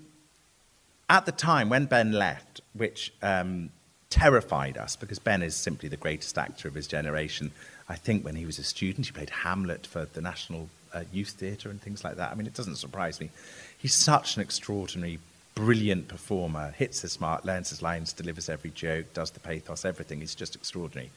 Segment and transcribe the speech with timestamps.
[1.08, 3.70] at the time when Ben left, which um,
[4.12, 7.50] terrified us because Ben is simply the greatest actor of his generation.
[7.88, 11.30] I think when he was a student, he played Hamlet for the National uh, Youth
[11.30, 12.30] Theatre and things like that.
[12.30, 13.30] I mean, it doesn't surprise me.
[13.78, 15.18] He's such an extraordinary,
[15.54, 16.74] brilliant performer.
[16.76, 20.20] Hits his mark, learns his lines, delivers every joke, does the pathos, everything.
[20.20, 21.10] He's just extraordinary.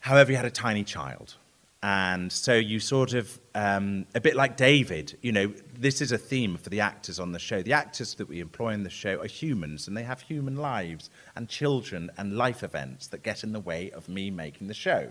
[0.00, 1.34] However, he had a tiny child.
[1.82, 6.18] And so you sort of, um, a bit like David, you know, this is a
[6.18, 7.62] theme for the actors on the show.
[7.62, 11.08] The actors that we employ in the show are humans and they have human lives
[11.36, 15.08] and children and life events that get in the way of me making the show.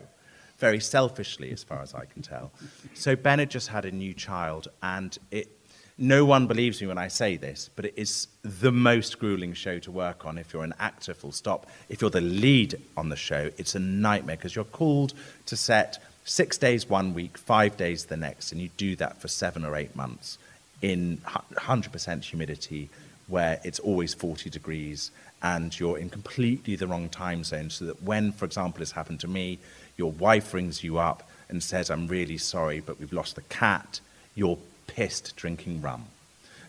[0.58, 2.52] Very selfishly, as far as I can tell.
[2.96, 5.57] So Ben had just had a new child and it,
[5.98, 9.80] no one believes me when I say this, but it is the most grueling show
[9.80, 11.68] to work on if you're an actor, full stop.
[11.90, 15.14] If you're the lead on the show, it's a nightmare because you're called
[15.48, 19.28] to set six days one week, five days the next, and you do that for
[19.28, 20.38] seven or eight months
[20.84, 22.90] in 100% humidity
[23.28, 25.10] where it's always 40 degrees
[25.42, 29.20] and you're in completely the wrong time zone so that when, for example, it's happened
[29.22, 29.58] to me,
[29.98, 34.00] your wife rings you up and says, I'm really sorry, but we've lost the cat,
[34.36, 36.06] you're pissed drinking rum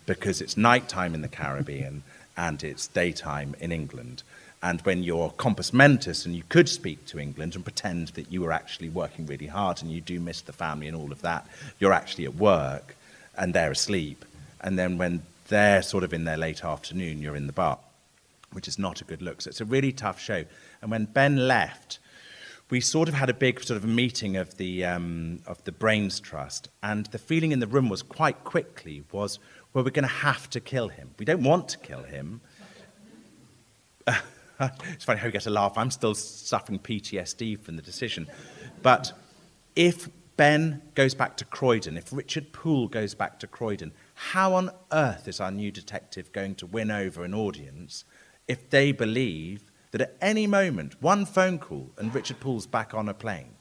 [0.06, 2.02] because it's nighttime in the Caribbean
[2.36, 4.22] and it's daytime in England.
[4.62, 8.40] And when you're compos mentis and you could speak to England and pretend that you
[8.40, 11.46] were actually working really hard and you do miss the family and all of that,
[11.78, 12.96] you're actually at work
[13.36, 14.24] and they're asleep.
[14.60, 17.78] And then when they're sort of in their late afternoon, you're in the bar,
[18.52, 19.42] which is not a good look.
[19.42, 20.44] So it's a really tough show.
[20.82, 21.98] And when Ben left,
[22.70, 26.20] we sort of had a big sort of meeting of the, um, of the Brains
[26.20, 29.38] Trust, and the feeling in the room was quite quickly was,
[29.72, 31.10] well, we're going to have to kill him.
[31.18, 32.40] We don't want to kill him.
[34.60, 35.78] it's funny how you get a laugh.
[35.78, 38.28] I'm still suffering PTSD from the decision.
[38.82, 39.12] But
[39.74, 44.70] if Ben goes back to Croydon, if Richard Poole goes back to Croydon, how on
[44.92, 48.04] earth is our new detective going to win over an audience
[48.46, 53.08] if they believe that at any moment, one phone call and Richard Poole's back on
[53.08, 53.54] a plane?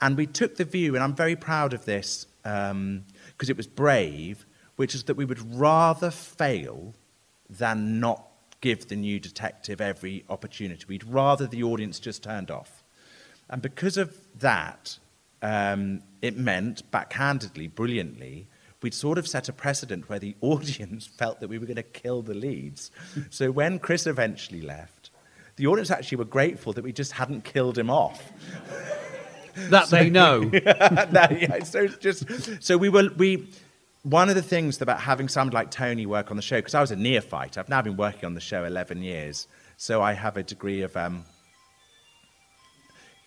[0.00, 4.46] And we took the view, and I'm very proud of this because it was brave,
[4.76, 6.94] which is that we would rather fail
[7.48, 8.26] than not
[8.60, 10.84] give the new detective every opportunity.
[10.88, 12.82] We'd rather the audience just turned off.
[13.48, 14.98] And because of that,
[15.42, 18.48] um, it meant, backhandedly, brilliantly,
[18.82, 21.82] we'd sort of set a precedent where the audience felt that we were going to
[21.82, 22.90] kill the leads.
[23.30, 24.95] so when Kris eventually left,
[25.56, 28.32] the audience actually were grateful that we just hadn't killed him off.
[29.70, 30.40] That they know.
[30.42, 33.48] no, yeah, so just so we were we.
[34.02, 36.82] One of the things about having someone like Tony work on the show, because I
[36.82, 40.36] was a neophyte, I've now been working on the show 11 years, so I have
[40.36, 40.94] a degree of.
[40.94, 41.24] Um,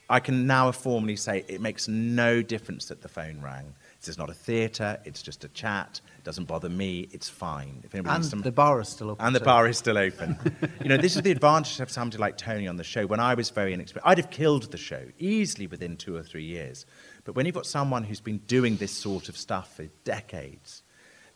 [0.10, 3.74] I can now formally say it makes no difference that the phone rang.
[4.00, 6.00] This is not a theatre, it's just a chat.
[6.18, 7.82] It doesn't bother me, it's fine.
[7.84, 9.26] If anybody And some- the bar is still open.
[9.26, 10.38] and the bar is still open.
[10.82, 13.06] you know, this is the advantage of somebody like Tony on the show.
[13.06, 16.46] When I was very inexperienced, I'd have killed the show easily within two or three
[16.46, 16.86] years.
[17.26, 20.82] But when you've got someone who's been doing this sort of stuff for decades,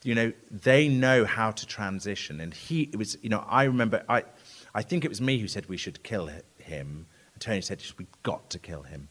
[0.03, 2.40] you know, they know how to transition.
[2.40, 4.23] And he, it was, you know, I remember, I,
[4.73, 7.07] I think it was me who said we should kill him.
[7.34, 9.09] And Tony said, we've got to kill him.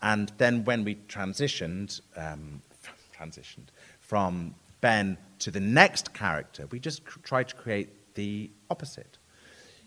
[0.00, 2.62] And then when we transitioned, um,
[3.18, 3.68] transitioned
[4.00, 9.18] from Ben to the next character, we just cr- tried to create the opposite.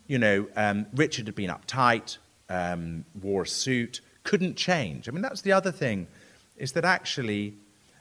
[0.07, 2.17] You know, um, Richard had been uptight,
[2.49, 5.07] um, wore a suit, couldn't change.
[5.07, 6.07] I mean, that's the other thing,
[6.55, 7.55] is that actually,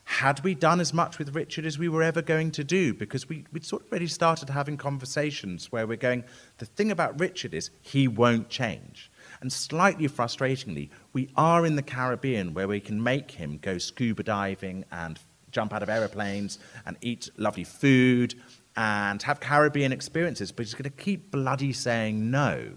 [0.04, 2.94] had we done as much with Richard as we were ever going to do?
[2.94, 6.24] Because we, we'd sort of already started having conversations where we're going,
[6.58, 9.10] the thing about Richard is he won't change.
[9.40, 14.22] And slightly frustratingly, we are in the Caribbean where we can make him go scuba
[14.22, 15.18] diving and
[15.50, 18.34] jump out of aeroplanes and eat lovely food
[18.76, 22.72] and have Caribbean experiences, but he's going to keep bloody saying no.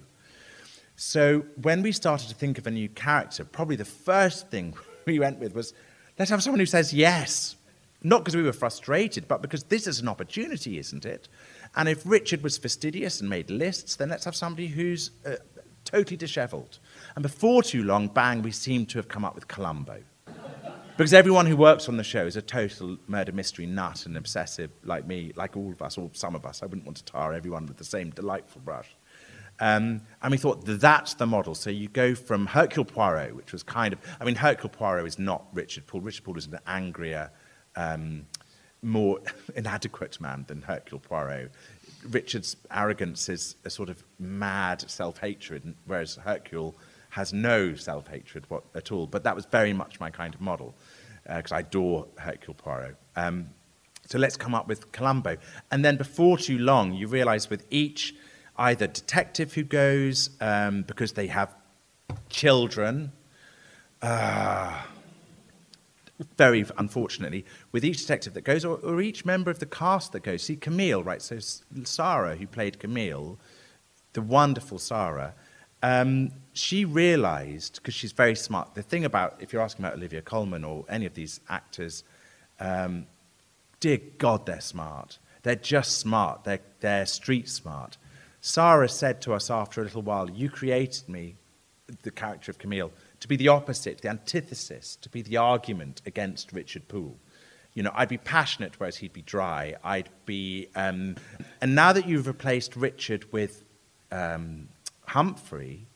[0.95, 4.75] So when we started to think of a new character, probably the first thing
[5.05, 5.73] we went with was
[6.17, 7.55] let's have someone who says yes.
[8.01, 11.27] Not because we were frustrated, but because this is an opportunity, isn't it?
[11.75, 15.35] And if Richard was fastidious and made lists, then let's have somebody who's uh,
[15.89, 16.79] totally disheveled.
[17.15, 20.03] And before too long, bang, we seem to have come up with Columbo.
[20.97, 24.69] because everyone who works on the show is a total murder mystery nut and obsessive
[24.83, 26.61] like me, like all of us, or some of us.
[26.61, 28.95] I wouldn't want to tar everyone with the same delightful brush.
[29.59, 31.55] Um, and we thought that's the model.
[31.55, 35.19] So you go from Hercule Poirot, which was kind of, I mean, Hercule Poirot is
[35.19, 36.01] not Richard Poole.
[36.01, 37.31] Richard Poole is an angrier,
[37.75, 38.27] um,
[38.81, 39.19] more
[39.55, 41.51] inadequate man than Hercule Poirot.
[42.07, 46.75] Richard's arrogance is a sort of mad self hatred, whereas Hercule
[47.09, 49.07] has no self hatred at all.
[49.07, 50.75] But that was very much my kind of model,
[51.23, 52.95] because uh, I adore Hercule Poirot.
[53.15, 53.49] Um,
[54.05, 55.37] so let's come up with Columbo.
[55.71, 58.15] And then before too long, you realize with each
[58.57, 61.53] either detective who goes um, because they have
[62.29, 63.11] children.
[64.01, 64.81] Uh,
[66.37, 70.23] very unfortunately, with each detective that goes, or, or, each member of the cast that
[70.23, 70.43] goes.
[70.43, 71.21] See, Camille, right?
[71.21, 71.39] So
[71.83, 73.39] Sarah, who played Camille,
[74.13, 75.33] the wonderful Sarah,
[75.81, 80.21] um, she realized, because she's very smart, the thing about, if you're asking about Olivia
[80.21, 82.03] Colman or any of these actors,
[82.59, 83.07] um,
[83.79, 85.19] dear God, they're smart.
[85.43, 86.43] They're just smart.
[86.43, 87.97] They're, they're street smart.
[88.41, 91.35] Sarah said to us after a little while, You created me,
[92.03, 96.53] the character of Camille, to be the opposite, the antithesis, to be the argument against
[96.53, 97.17] Richard Poole.
[97.73, 99.75] You know, I'd be passionate, whereas he'd be dry.
[99.83, 100.69] I'd be.
[100.75, 101.15] Um,
[101.61, 103.63] and now that you've replaced Richard with
[104.11, 104.69] um,
[105.07, 105.87] Humphrey,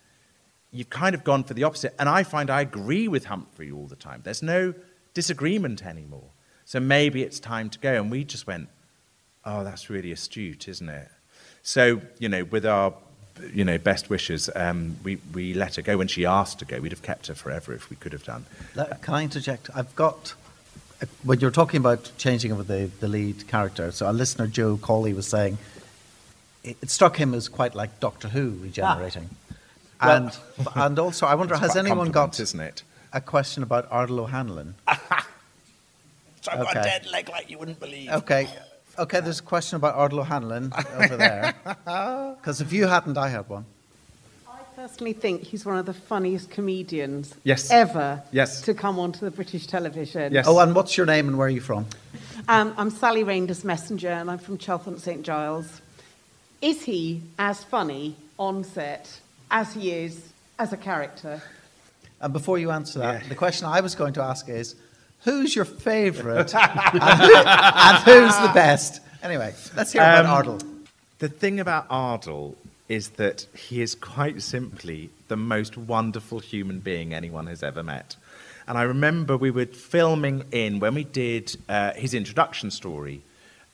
[0.72, 1.96] you've kind of gone for the opposite.
[1.98, 4.22] And I find I agree with Humphrey all the time.
[4.24, 4.74] There's no
[5.14, 6.30] disagreement anymore.
[6.66, 7.94] So maybe it's time to go.
[7.94, 8.70] And we just went,
[9.46, 11.10] Oh, that's really astute, isn't it?
[11.64, 12.94] So, you know, with our
[13.54, 16.80] you know, best wishes, um, we, we let her go when she asked to go.
[16.80, 18.46] We'd have kept her forever if we could have done.
[19.02, 19.70] Can I interject?
[19.76, 20.36] I've got,
[21.02, 24.78] uh, when you're talking about changing over the, the lead character, so our listener, Joe
[24.78, 25.58] Cawley, was saying
[26.64, 29.30] it, it struck him as quite like Doctor Who regenerating.
[30.00, 30.16] Ah.
[30.16, 32.84] and, well, and also, I wonder, has anyone got isn't it?
[33.12, 34.76] a question about Ardal O'Hanlon?
[36.42, 36.74] so I've okay.
[36.74, 38.10] got a dead leg like you wouldn't believe.
[38.10, 38.48] Okay.
[38.98, 41.54] Okay, there's a question about Ardal O'Hanlon over there.
[42.40, 43.66] Because if you hadn't, I had one.
[44.48, 47.72] I personally think he's one of the funniest comedians yes.
[47.72, 48.62] ever yes.
[48.62, 50.34] to come onto the British television.
[50.34, 50.46] Yes.
[50.46, 51.86] Oh, and what's your name and where are you from?
[52.50, 55.82] Um, I'm Sally Reynders Messenger and I'm from Chalfont St Giles.
[56.62, 61.42] Is he as funny on set as he is as a character?
[62.20, 63.30] And before you answer that, yeah.
[63.30, 64.76] the question I was going to ask is
[65.24, 69.02] who's your favourite and, who, and, who's the best?
[69.22, 70.86] Anyway, let's hear um, about Ardal.
[71.20, 72.56] The thing about Ardal
[72.90, 78.16] is that he is quite simply the most wonderful human being anyone has ever met.
[78.68, 83.22] And I remember we were filming in, when we did uh, his introduction story,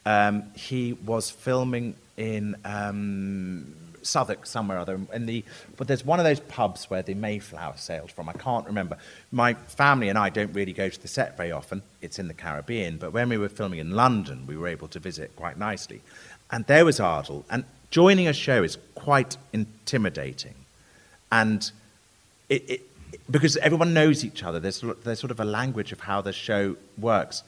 [0.06, 5.00] um, he was filming in um, Southwark somewhere or other.
[5.14, 5.44] In the,
[5.78, 8.30] but there's one of those pubs where the Mayflower sailed from.
[8.30, 8.98] I can't remember.
[9.32, 11.82] My family and I don't really go to the set very often.
[12.02, 12.98] It's in the Caribbean.
[12.98, 16.02] But when we were filming in London, we were able to visit quite nicely.
[16.52, 17.44] And there was Ardal.
[17.50, 20.56] And joining a show is quite intimidating.
[21.32, 21.72] And
[22.50, 22.82] it, it,
[23.30, 26.76] because everyone knows each other, there's, there's sort of a language of how the show
[26.98, 27.44] works.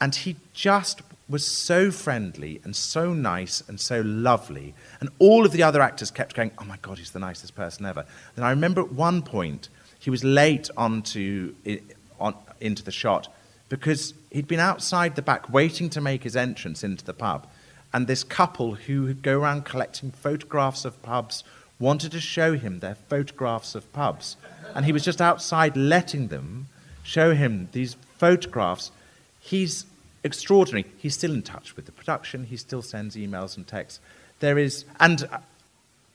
[0.00, 4.74] And he just was so friendly and so nice and so lovely.
[5.00, 7.84] And all of the other actors kept going, Oh my God, he's the nicest person
[7.84, 8.04] ever.
[8.36, 9.68] And I remember at one point,
[9.98, 11.54] he was late onto,
[12.18, 13.28] on, into the shot
[13.68, 17.46] because he'd been outside the back waiting to make his entrance into the pub.
[17.92, 21.44] And this couple who go around collecting photographs of pubs
[21.78, 24.36] wanted to show him their photographs of pubs.
[24.74, 26.68] And he was just outside letting them
[27.02, 28.90] show him these photographs.
[29.40, 29.86] He's
[30.24, 30.86] extraordinary.
[30.98, 34.00] He's still in touch with the production, he still sends emails and texts.
[34.40, 35.28] There is, and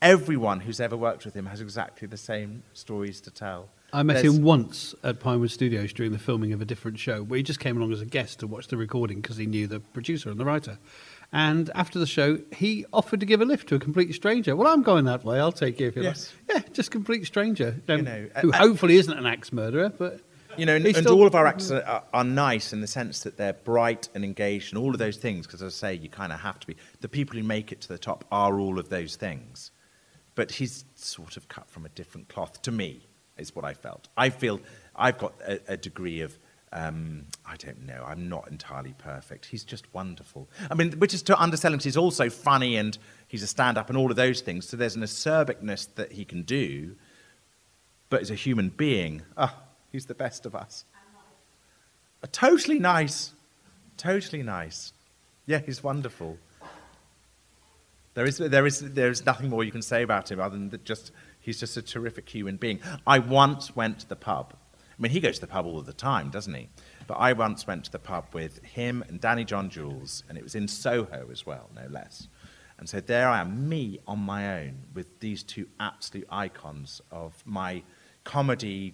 [0.01, 3.69] everyone who's ever worked with him has exactly the same stories to tell.
[3.91, 7.21] I met There's, him once at Pinewood Studios during the filming of a different show,
[7.21, 9.67] where he just came along as a guest to watch the recording because he knew
[9.67, 10.79] the producer and the writer.
[11.31, 14.55] And after the show, he offered to give a lift to a complete stranger.
[14.55, 15.39] Well, I'm going that way.
[15.39, 16.33] I'll take you if you yes.
[16.47, 16.57] like.
[16.57, 17.81] Yeah, just complete stranger.
[17.87, 20.21] Um, you know, who uh, hopefully isn't an axe murderer, but
[20.57, 23.37] you know, and, and all of our actors are, are, nice in the sense that
[23.37, 25.45] they're bright and engaged and all of those things.
[25.45, 26.75] Because as I say, you kind of have to be.
[27.01, 29.71] The people who make it to the top are all of those things.
[30.35, 33.05] But he's sort of cut from a different cloth to me,
[33.37, 34.07] is what I felt.
[34.17, 34.59] I feel
[34.95, 36.37] I've got a, a degree of.
[36.75, 38.03] Um, I don't know.
[38.03, 39.45] I'm not entirely perfect.
[39.45, 40.49] He's just wonderful.
[40.71, 41.79] I mean, which is to undersell him.
[41.79, 44.67] He's also funny and he's a stand-up and all of those things.
[44.67, 46.95] So there's an acerbicness that he can do,
[48.09, 49.55] but as a human being, oh,
[49.93, 50.85] He's the best of us.
[52.23, 53.31] Uh, totally nice.
[53.95, 54.91] Totally nice.
[55.45, 56.37] Yeah, he's wonderful.
[58.15, 60.69] There is, there, is, there is nothing more you can say about him other than
[60.71, 62.79] that just he's just a terrific human being.
[63.05, 64.53] I once went to the pub.
[64.73, 66.69] I mean, he goes to the pub all the time, doesn't he?
[67.05, 70.43] But I once went to the pub with him and Danny John Jules, and it
[70.43, 72.27] was in Soho as well, no less.
[72.79, 77.43] And so there I am, me on my own, with these two absolute icons of
[77.45, 77.83] my
[78.23, 78.93] comedy,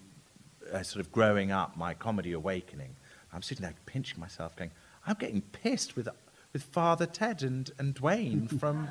[0.73, 2.95] uh, sort of growing up, my comedy awakening.
[3.33, 4.71] I'm sitting there pinching myself, going,
[5.05, 6.07] I'm getting pissed with,
[6.53, 8.89] with Father Ted and, and Dwayne from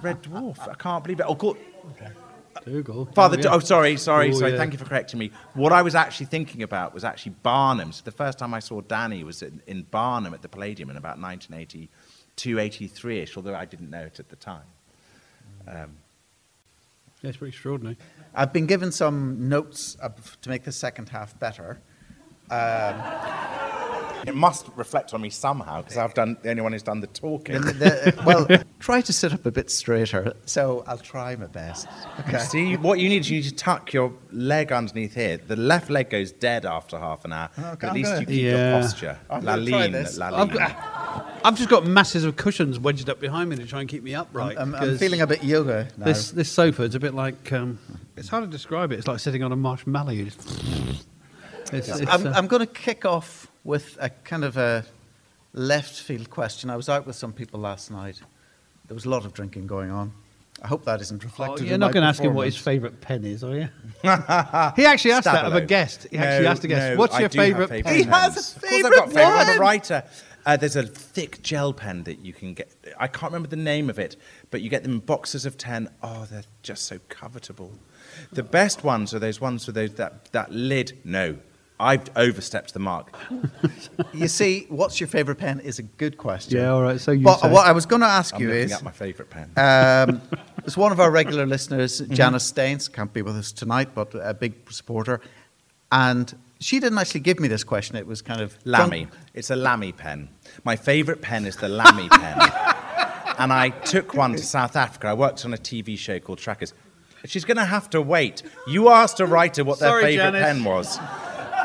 [0.00, 0.68] Red Dwarf.
[0.68, 1.26] I can't believe it.
[1.28, 1.56] Oh, God.
[2.64, 3.06] Google.
[3.06, 3.54] Father, Oh, yeah.
[3.54, 4.52] oh, sorry, sorry, Oh, sorry.
[4.52, 4.56] yeah.
[4.58, 5.32] Thank you for correcting me.
[5.54, 7.92] What I was actually thinking about was actually Barnum.
[7.92, 10.96] So the first time I saw Danny was in, in Barnum at the Palladium in
[10.96, 14.62] about 1982, 83-ish, although I didn't know it at the time.
[15.66, 15.96] Um,
[17.22, 17.96] Yeah, it's pretty extraordinary.
[18.34, 21.80] I've been given some notes of, to make the second half better.
[22.50, 23.00] Um,
[24.26, 27.06] it must reflect on me somehow because I've done the only one who's done the
[27.08, 27.60] talking.
[27.60, 28.46] The- the- uh, well,
[28.80, 30.34] try to sit up a bit straighter.
[30.46, 31.86] So I'll try my best.
[32.20, 32.38] Okay.
[32.38, 35.36] See, what you need is you need to tuck your leg underneath here.
[35.38, 37.50] The left leg goes dead after half an hour.
[37.56, 38.72] Okay, but at I'm least gonna- you keep Yeah.
[38.72, 39.18] your posture.
[39.30, 40.58] I'm La gonna lean, la I've lean.
[41.44, 44.14] I've just got masses of cushions wedged up behind me to try and keep me
[44.14, 44.56] upright.
[44.58, 46.04] I'm, I'm 'cause feeling a bit yoga now.
[46.04, 47.78] This this sofa is a bit like um,
[48.16, 48.98] it's hard to describe it.
[48.98, 50.12] It's like sitting on a marshmallow.
[51.72, 54.84] It's, it's, I'm, uh, I'm going to kick off with a kind of a
[55.54, 56.68] left field question.
[56.68, 58.20] I was out with some people last night.
[58.88, 60.12] There was a lot of drinking going on.
[60.62, 61.64] I hope that isn't oh, reflected.
[61.64, 63.68] you're in not going to ask him what his favourite pen is, are you?
[64.02, 64.08] he
[64.86, 66.06] actually asked that of a guest.
[66.10, 68.62] He actually asked a guest, no, "What's your favourite favourite pen?" He has a pens.
[68.62, 69.48] Of course I've got favourite favourite.
[69.48, 70.04] I'm a writer.
[70.44, 72.72] Uh, there's a thick gel pen that you can get.
[72.98, 74.16] I can't remember the name of it,
[74.50, 75.88] but you get them in boxes of 10.
[76.02, 77.70] Oh, they're just so covetable.
[78.32, 80.98] The best ones are those ones with those, that, that lid.
[81.04, 81.36] No,
[81.78, 83.12] I've overstepped the mark.
[84.14, 86.58] You see, what's your favourite pen is a good question.
[86.58, 87.00] Yeah, all right.
[87.00, 87.50] So you But say.
[87.50, 89.50] what I was going to ask I'm you looking is, at my favourite pen.
[89.56, 90.20] um,
[90.64, 92.12] it's one of our regular listeners, Mm-hmm.
[92.14, 95.20] Janice Staines, can't be with us tonight, but a big supporter.
[95.90, 97.96] And she didn't actually give me this question.
[97.96, 99.08] It was kind of Lamy.
[99.34, 100.28] It's a Lamy pen.
[100.64, 102.38] My favourite pen is the Lamy pen.
[103.38, 105.08] And I took one to South Africa.
[105.08, 106.74] I worked on a TV show called Trackers.
[107.24, 108.42] She's going to have to wait.
[108.68, 110.42] You asked a writer what their Sorry, favourite Janice.
[110.42, 110.98] pen was.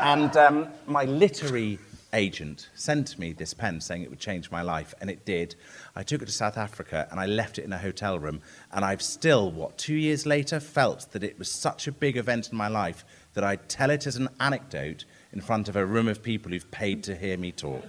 [0.00, 1.78] And um, my literary
[2.12, 5.54] agent sent me this pen saying it would change my life, and it did.
[5.94, 8.40] I took it to South Africa and I left it in a hotel room,
[8.72, 12.50] and I've still, what, two years later, felt that it was such a big event
[12.50, 13.04] in my life
[13.38, 16.68] that I'd tell it as an anecdote in front of a room of people who've
[16.72, 17.84] paid to hear me talk.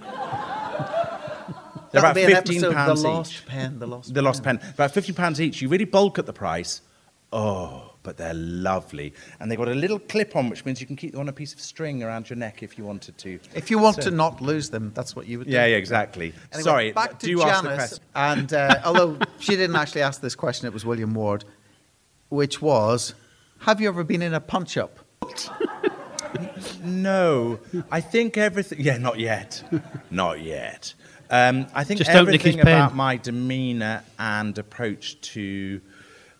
[1.92, 3.46] They're That'll about be an fifteen episode, pounds The Lost each.
[3.46, 3.78] Pen.
[3.80, 5.60] The Lost The lost pen, about fifteen pounds each.
[5.60, 6.82] You really bulk at the price.
[7.32, 10.94] Oh, but they're lovely, and they've got a little clip on, which means you can
[10.96, 13.40] keep them on a piece of string around your neck if you wanted to.
[13.54, 15.52] If you want So- to not lose them, that's what you would do.
[15.52, 16.32] Yeah, yeah, exactly.
[16.52, 17.88] Anyway, Sorry, back to do ask the Janice.
[17.88, 18.04] question.
[18.14, 21.44] And uh, although she didn't actually ask this question, it was William Ward,
[22.28, 23.14] which was,
[23.60, 24.76] "Have you ever been in a punch
[25.48, 27.58] up?" No,
[27.90, 28.80] I think everything.
[28.80, 29.62] Yeah, not yet,
[30.10, 30.94] not yet.
[31.28, 32.96] Um, I think Just don't nick his everything about pen.
[32.96, 35.80] my demeanour and approach to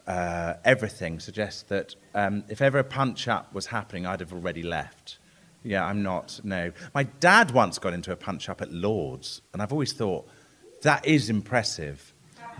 [0.07, 4.63] uh, everything suggests that um, if ever a punch up was happening, I'd have already
[4.63, 5.19] left.
[5.63, 6.41] Yeah, I'm not.
[6.43, 10.27] No, my dad once got into a punch up at Lords, and I've always thought
[10.83, 12.10] that is impressive.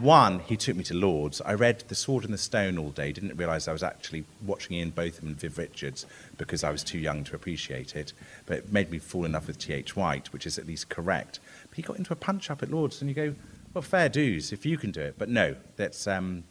[0.01, 1.43] One, he took me to Lords.
[1.43, 3.13] I read The Sword and the Stone all day.
[3.13, 6.07] Didn't realise I was actually watching Ian Botham and Viv Richards
[6.39, 8.15] because I was too young to appreciate it.
[8.47, 9.97] But it made me fall in love with T.H.
[9.97, 11.39] White, which is at least correct.
[11.69, 13.35] But he got into a punch up at Lords, and you go,
[13.75, 15.17] well, fair dues if you can do it.
[15.19, 16.45] But no, that's, um,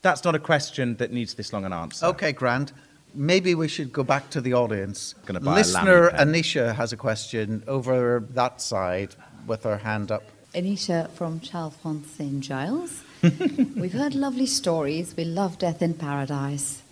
[0.00, 2.06] that's not a question that needs this long an answer.
[2.06, 2.72] Okay, Grant.
[3.14, 5.14] Maybe we should go back to the audience.
[5.26, 6.10] Gonna buy Listener.
[6.12, 9.16] Anisha has a question over that side
[9.46, 10.22] with her hand up.
[10.54, 12.40] Anisha from Chalfont St.
[12.40, 13.02] Giles.
[13.22, 15.14] We've heard lovely stories.
[15.16, 16.82] We love Death in Paradise.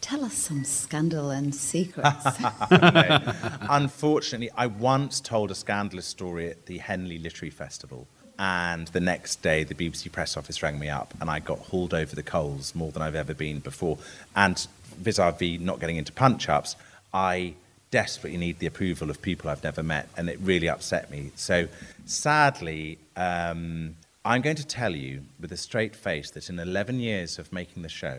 [0.00, 2.26] Tell us some scandal and secrets.
[2.70, 8.06] Unfortunately, I once told a scandalous story at the Henley Literary Festival.
[8.38, 11.94] And the next day, the BBC press office rang me up, and I got hauled
[11.94, 13.98] over the coals more than I've ever been before.
[14.36, 14.64] And
[14.96, 16.76] vis a vis not getting into punch ups,
[17.12, 17.54] I
[17.92, 21.30] desperately need the approval of people I've never met, and it really upset me.
[21.36, 21.68] So,
[22.06, 23.94] sadly, um,
[24.24, 27.84] I'm going to tell you with a straight face that in 11 years of making
[27.84, 28.18] the show,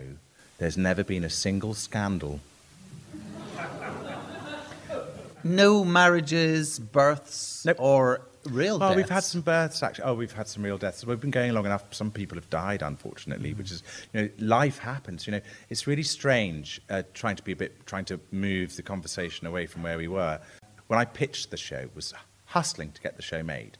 [0.59, 2.39] there's never been a single scandal
[5.45, 7.75] No marriages, births, Nope.
[7.79, 8.95] or real Oh, deaths.
[8.95, 10.05] we've had some births actually.
[10.05, 11.05] Oh, we've had some real deaths.
[11.05, 11.93] We've been going long enough.
[11.93, 13.83] Some people have died, unfortunately, which is,
[14.13, 15.25] you know, life happens.
[15.27, 18.83] You know, it's really strange uh, trying to be a bit, trying to move the
[18.83, 20.39] conversation away from where we were.
[20.87, 22.13] When I pitched the show, was
[22.45, 23.77] hustling to get the show made.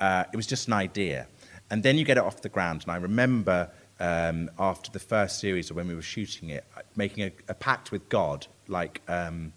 [0.00, 1.26] Uh, it was just an idea,
[1.70, 2.82] and then you get it off the ground.
[2.82, 3.70] And I remember
[4.00, 6.64] um, after the first series, or when we were shooting it,
[6.96, 9.02] making a, a pact with God, like.
[9.08, 9.52] Um,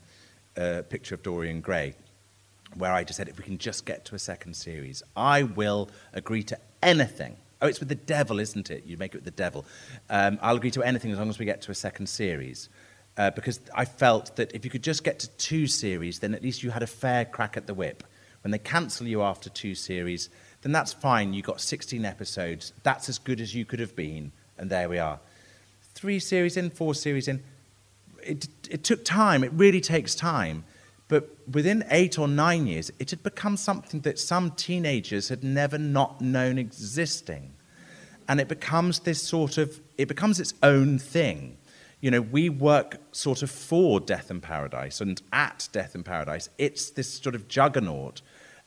[0.57, 1.93] uh, picture of Dorian Gray,
[2.75, 5.89] where I just said, if we can just get to a second series, I will
[6.13, 7.35] agree to anything.
[7.61, 8.85] Oh, it's with the devil, isn't it?
[8.85, 9.65] You make it with the devil.
[10.09, 12.69] Um, I'll agree to anything as long as we get to a second series.
[13.17, 16.41] Uh, because I felt that if you could just get to two series, then at
[16.41, 18.03] least you had a fair crack at the whip.
[18.43, 20.29] When they cancel you after two series,
[20.61, 21.33] then that's fine.
[21.33, 22.71] You got 16 episodes.
[22.83, 25.19] That's as good as you could have been, and there we are.
[25.95, 27.43] Three series in, four series in.
[28.23, 29.43] It, it took time.
[29.43, 30.63] It really takes time.
[31.09, 35.77] But within eight or nine years, it had become something that some teenagers had never
[35.77, 37.51] not known existing.
[38.29, 41.57] And it becomes this sort of, it becomes its own thing.
[41.99, 46.47] You know, we work sort of for Death in Paradise and at Death in Paradise.
[46.59, 48.21] It's this sort of juggernaut.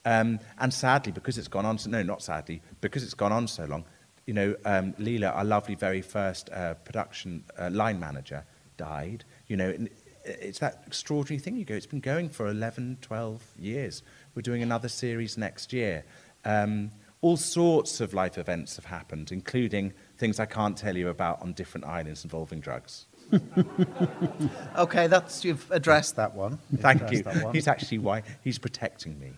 [0.04, 3.46] Um, and sadly, because it's gone on, so, no, not sadly, because it's gone on
[3.46, 3.84] so long,
[4.26, 8.44] you know, um, Leela, our lovely very first uh, production uh, line manager,
[8.76, 9.24] died.
[9.46, 9.86] You know,
[10.24, 14.02] it's that extraordinary thing you go, it's been going for 11, 12 years.
[14.34, 16.04] We're doing another series next year.
[16.44, 21.40] Um, all sorts of life events have happened, including things I can't tell you about
[21.40, 23.06] on different islands involving drugs.
[24.76, 26.58] Okay, that's you've addressed that one.
[26.70, 27.22] You've Thank you.
[27.22, 27.54] one.
[27.54, 29.32] He's actually why he's protecting me.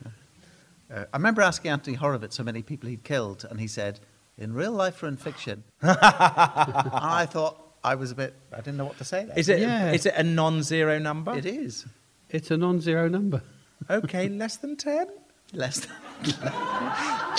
[0.92, 4.00] Uh, I remember asking Anthony Horowitz how many people he'd killed, and he said,
[4.38, 8.34] "In real life or in fiction." and I thought I was a bit.
[8.52, 9.38] I didn't know what to say there.
[9.38, 9.92] Is it, Yeah.
[9.92, 11.36] is it a non-zero number?
[11.36, 11.84] It is
[12.30, 13.42] It's a non-zero number.
[13.90, 15.06] Okay, less than 10?
[15.52, 15.80] less.
[15.80, 15.88] Than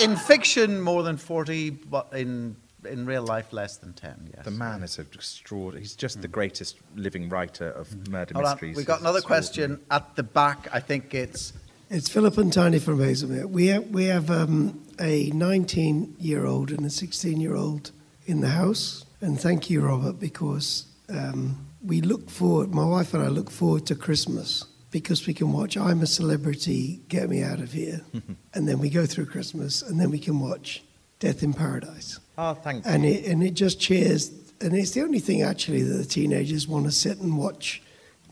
[0.00, 2.56] in fiction, more than forty, but in
[2.88, 4.30] in real life, less than ten.
[4.34, 4.44] Yes.
[4.44, 5.82] The man is extraordinary.
[5.82, 8.76] He's just the greatest living writer of murder Hold on, mysteries.
[8.76, 10.68] we've got another question at the back.
[10.72, 11.52] I think it's
[11.90, 13.46] It's Philip and Tiny from Hazlemere.
[13.46, 17.90] We have, we have um, a 19 year old and a 16 year old
[18.26, 19.04] in the house.
[19.20, 23.86] And thank you, Robert, because um, we look forward, my wife and I look forward
[23.86, 28.02] to Christmas because we can watch I'm a Celebrity, Get Me Out of Here.
[28.54, 30.82] and then we go through Christmas and then we can watch
[31.18, 32.20] Death in Paradise.
[32.36, 32.90] Oh, thank you.
[32.90, 34.30] And it, and it just cheers.
[34.60, 37.82] And it's the only thing actually that the teenagers want to sit and watch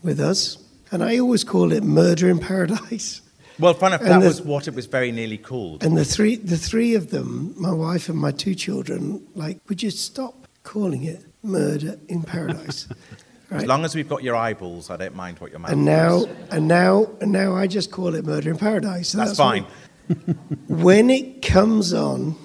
[0.03, 0.57] with us.
[0.91, 3.21] And I always call it Murder in Paradise.
[3.57, 5.81] Well, fun enough, that the- was what it was very nearly called.
[5.81, 9.81] And the three, the three of them, my wife and my two children, like, would
[9.81, 12.89] you stop calling it Murder in Paradise?
[13.51, 16.23] As long as we've got your eyeballs, I don't mind what your mouth And now,
[16.23, 16.27] is.
[16.51, 19.09] and now, and now, I just call it Murder in Paradise.
[19.09, 19.65] So That's, what- fine.
[20.67, 22.35] when it comes on,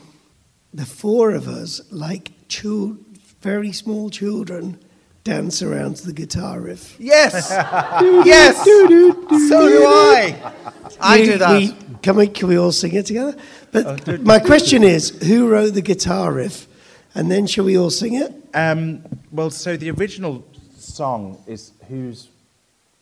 [0.72, 2.96] the four of us, like chil-
[3.40, 4.78] very small children,
[5.24, 6.96] dance around to the guitar riff.
[7.00, 8.62] yes, yes.
[8.62, 10.52] so do I.
[11.00, 11.56] I We- do that.
[11.58, 13.36] we- can we can we all sing it together?
[13.72, 16.66] But oh, my question is, who wrote the guitar riff?
[17.14, 18.32] And then shall we all sing it?
[18.54, 20.44] Um, well, so the original
[20.78, 22.28] song is Who's.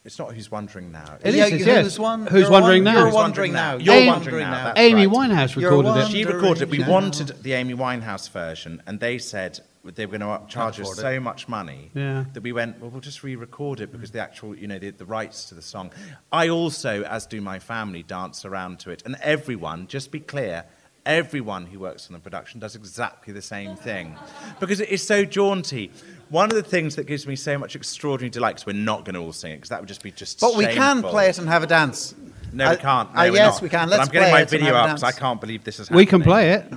[0.05, 1.19] It's not Who's Wondering Now.
[1.23, 1.99] It yeah, is, it's who's, yes.
[1.99, 3.01] one, Who's Wondering one- Now?
[3.01, 3.73] You're Who's wondering wondering now.
[3.79, 3.85] now?
[3.85, 4.65] You're Amy- wondering now.
[4.65, 5.17] That's Amy right.
[5.31, 6.11] Winehouse You're recorded it.
[6.11, 6.71] She recorded it.
[6.71, 6.91] We now.
[6.91, 10.99] wanted the Amy Winehouse version, and they said they were going to charge us afford
[10.99, 11.01] it.
[11.03, 12.25] so much money Yeah.
[12.33, 15.05] that we went, well, we'll just re-record it because the actual, you know, the, the
[15.05, 15.91] rights to the song.
[16.33, 20.65] I also, as do my family, dance around to it, and everyone, just be clear,
[21.09, 24.15] everyone who works on the production does exactly the same thing
[24.61, 25.91] because it is so jaunty.
[26.29, 29.15] One of the things that gives me so much extraordinary delight, because we're not going
[29.15, 30.39] to all sing it, because that would just be just.
[30.41, 32.15] But we can play it and have a dance.
[32.53, 33.15] No, I- we can't.
[33.15, 33.63] No, uh, yes, not.
[33.63, 33.89] we can.
[33.89, 35.97] Let's I'm getting play my it video up because I can't believe this is happening.
[35.97, 36.73] We can play it.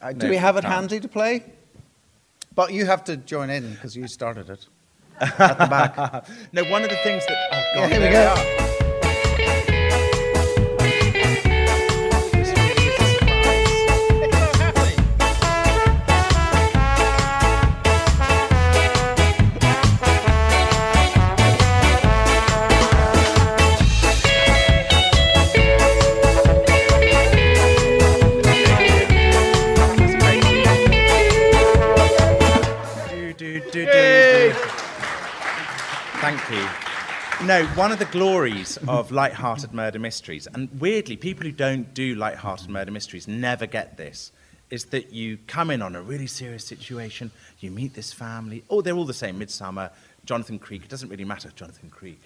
[0.00, 0.74] Uh, do No, we have it can't.
[0.74, 1.42] handy to play?
[2.54, 4.66] But you have to join in because you started it
[5.20, 6.26] at the back.
[6.52, 7.36] No, one of the things that.
[7.52, 8.61] Oh, Yeah, here we there go.
[36.52, 36.68] You.
[37.46, 42.14] No, one of the glories of light-hearted murder mysteries, and weirdly, people who don't do
[42.14, 44.32] light-hearted murder mysteries never get this,
[44.70, 48.80] is that you come in on a really serious situation, you meet this family, oh,
[48.80, 49.90] they're all the same, Midsummer,
[50.24, 52.20] Jonathan Creek, it doesn't really matter, Jonathan Creek.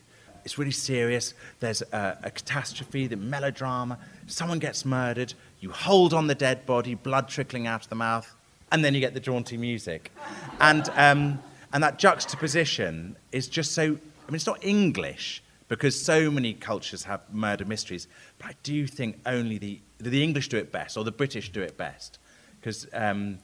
[0.44, 6.26] It's really serious, there's a, a catastrophe, the melodrama, someone gets murdered, you hold on
[6.26, 8.32] the dead body, blood trickling out of the mouth,
[8.70, 10.12] and then you get the jaunty music.
[10.60, 11.40] And, um,
[11.72, 17.04] and that juxtaposition is just so, I mean, it's not English because so many cultures
[17.04, 18.08] have murder mysteries,
[18.38, 21.62] but I do think only the, the English do it best or the British do
[21.62, 22.18] it best.
[22.60, 23.38] Because, um,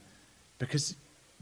[0.59, 0.95] because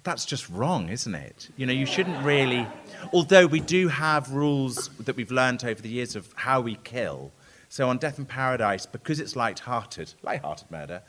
[0.04, 1.50] that's just wrong, isn't it?
[1.58, 2.68] You know, you shouldn't really.
[3.14, 7.32] Although we do have rules that we've learned over the years of how we kill.
[7.70, 11.02] So on Death in Paradise, because it's light-hearted, light-hearted murder,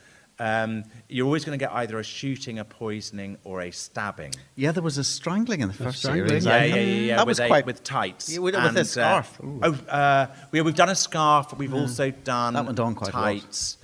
[0.42, 4.32] um, you're always going to get either a shooting, a poisoning, or a stabbing.
[4.56, 6.28] Yeah, there was a strangling in the first strangling?
[6.40, 6.44] series.
[6.46, 7.16] Yeah, yeah, yeah, yeah.
[7.16, 8.28] That with was a- quite with tights.
[8.32, 9.40] Yeah, with- with a And, uh, scarf.
[9.44, 9.60] Ooh.
[9.62, 11.56] oh, uh, we, we've done a scarf.
[11.56, 13.22] We've also done That went on quite a lot.
[13.24, 13.76] tights.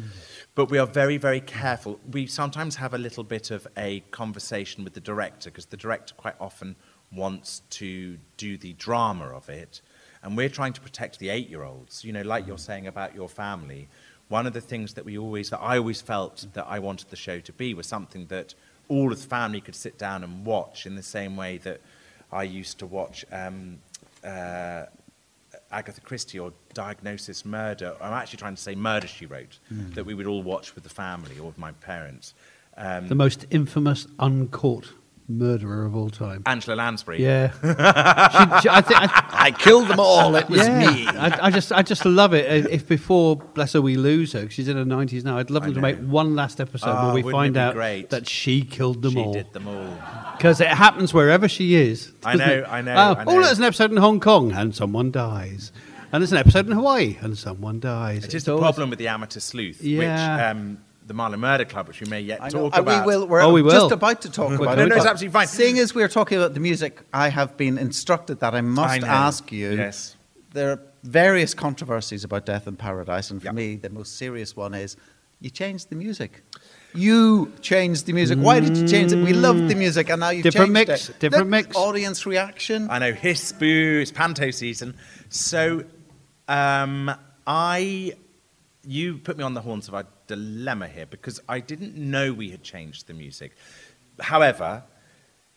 [0.57, 2.01] But we are very, very careful.
[2.11, 6.15] We sometimes have a little bit of a conversation with the director because the director
[6.17, 6.75] quite often
[7.13, 9.81] wants to do the drama of it.
[10.23, 12.05] And we're trying to protect the eight year olds.
[12.05, 13.89] You know, like you're saying about your family.
[14.29, 17.17] One of the things that we always, that I always felt that I wanted the
[17.17, 18.55] show to be was something that
[18.89, 21.81] all of the family could sit down and watch in the same way that
[22.33, 23.79] I used to watch um,
[24.25, 24.85] uh,
[25.71, 27.97] Agatha Christie or Diagnosis Murder.
[28.01, 29.59] I'm actually trying to say Murder She Wrote,
[29.95, 32.35] that we would all watch with the family or with my parents.
[32.77, 34.93] Um, The most infamous uncaught
[35.29, 36.43] murderer of all time.
[36.47, 37.23] Angela Lansbury.
[37.23, 37.51] Yeah.
[37.53, 40.35] she, she, I, think, I, I killed them all.
[40.37, 40.79] It was yeah.
[40.91, 41.07] me.
[41.07, 42.67] I, I just, I just love it.
[42.71, 44.49] If before, bless her, we lose her.
[44.49, 45.37] she's in her nineties now.
[45.39, 48.11] I'd love them to make one last episode Ah, where we find out great?
[48.11, 49.33] that she killed them she all.
[49.33, 49.99] did them all.
[50.37, 52.13] Because it happens wherever she is.
[52.25, 52.65] I know, it?
[52.69, 55.73] I know, Oh, I oh, there's an episode in Hong Kong and someone dies.
[56.11, 58.25] And there's an episode in Hawaii and someone dies.
[58.25, 59.99] It is It's the always- problem with the amateur sleuth, Yeah.
[59.99, 60.79] which um,
[61.09, 63.05] the Marlow Murder Club, which we may yet I talk Uh, about.
[63.07, 63.27] We will.
[63.27, 63.73] We're Oh, we will.
[63.73, 64.83] just about to talk about going it.
[64.85, 64.89] to.
[64.91, 65.47] No, it's absolutely fine.
[65.49, 69.01] Seeing as we're talking about the music, I have been instructed that I I must
[69.01, 69.07] know.
[69.07, 69.73] ask you.
[69.73, 70.17] Yes.
[70.53, 73.55] There are various controversies about Death in Paradise, and for Yep.
[73.55, 74.97] me, the most serious one is
[75.41, 76.43] you changed the music.
[76.95, 78.39] You changed the music.
[78.39, 79.23] Why did you change it?
[79.23, 81.19] We loved the music, and now you've Different changed mix, it.
[81.21, 81.77] different Look, mix.
[81.77, 82.89] Audience reaction.
[82.91, 84.95] I know, hiss, boo, it's panto season.
[85.29, 85.85] So,
[86.49, 87.11] um,
[87.47, 88.15] I,
[88.87, 92.51] you put me on the horns of a dilemma here because I didn't know we
[92.51, 93.57] had changed the music.
[94.21, 94.85] However,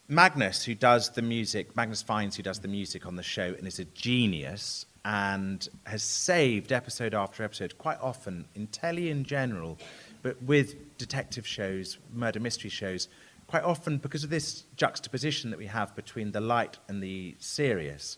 [0.07, 3.67] Magnus, who does the music, Magnus Fiennes, who does the music on the show and
[3.67, 9.77] is a genius and has saved episode after episode, quite often in telly in general,
[10.21, 13.07] but with detective shows, murder mystery shows,
[13.47, 18.17] quite often because of this juxtaposition that we have between the light and the serious.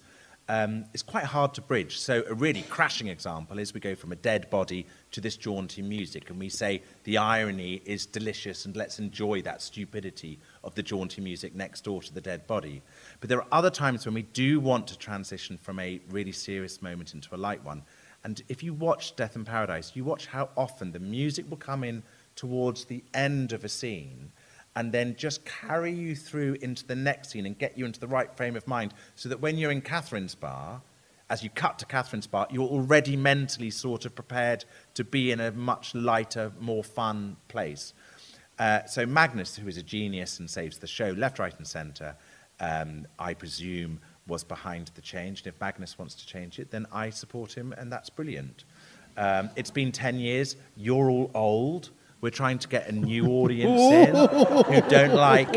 [0.49, 1.97] Um, it's quite hard to bridge.
[1.97, 5.81] So, a really crashing example is we go from a dead body to this jaunty
[5.81, 10.83] music, and we say the irony is delicious, and let's enjoy that stupidity of the
[10.83, 12.81] jaunty music next door to the dead body.
[13.21, 16.81] But there are other times when we do want to transition from a really serious
[16.81, 17.83] moment into a light one.
[18.25, 21.83] And if you watch Death in Paradise, you watch how often the music will come
[21.83, 22.03] in
[22.35, 24.31] towards the end of a scene
[24.75, 28.07] and then just carry you through into the next scene and get you into the
[28.07, 30.81] right frame of mind so that when you're in Catherine's bar,
[31.29, 35.39] as you cut to Catherine's bar, you're already mentally sort of prepared to be in
[35.39, 37.93] a much lighter, more fun place.
[38.59, 42.15] Uh, so Magnus, who is a genius and saves the show left, right, and centre,
[42.59, 45.41] um, I presume was behind the change.
[45.41, 48.63] And if Magnus wants to change it, then I support him, and that's brilliant.
[49.17, 50.55] Um, it's been 10 years.
[50.75, 51.89] You're all old.
[52.23, 55.53] We're trying to get a new audience in who don't like,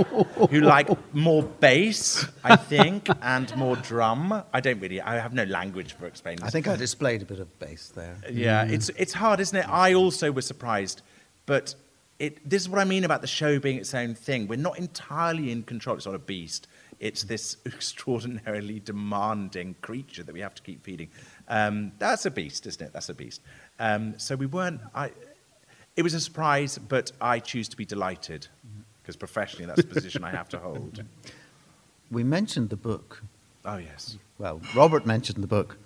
[0.51, 4.43] who like more bass, I think, and more drum.
[4.53, 6.53] I don't really, I have no language for explaining I this.
[6.55, 8.17] think I displayed a bit of bass there.
[8.29, 9.69] Yeah, it's it's hard, isn't it?
[9.69, 11.03] I also was surprised,
[11.47, 11.77] but
[12.19, 14.49] it this is what I mean about the show being its own thing.
[14.49, 15.95] We're not entirely in control.
[15.95, 16.67] It's not a beast.
[16.99, 21.11] It's this extraordinarily demanding creature that we have to keep feeding.
[21.47, 22.93] Um, that's a beast, isn't it?
[22.93, 23.41] That's a beast.
[23.79, 24.81] Um, so we weren't.
[24.93, 25.13] I,
[25.97, 28.49] it was a surprise, but I choose to be delighted
[29.03, 31.03] because professionally, that's the position I have to hold.
[32.09, 33.21] We mentioned the book.
[33.65, 34.17] Oh yes.
[34.39, 35.77] Well, Robert mentioned the book,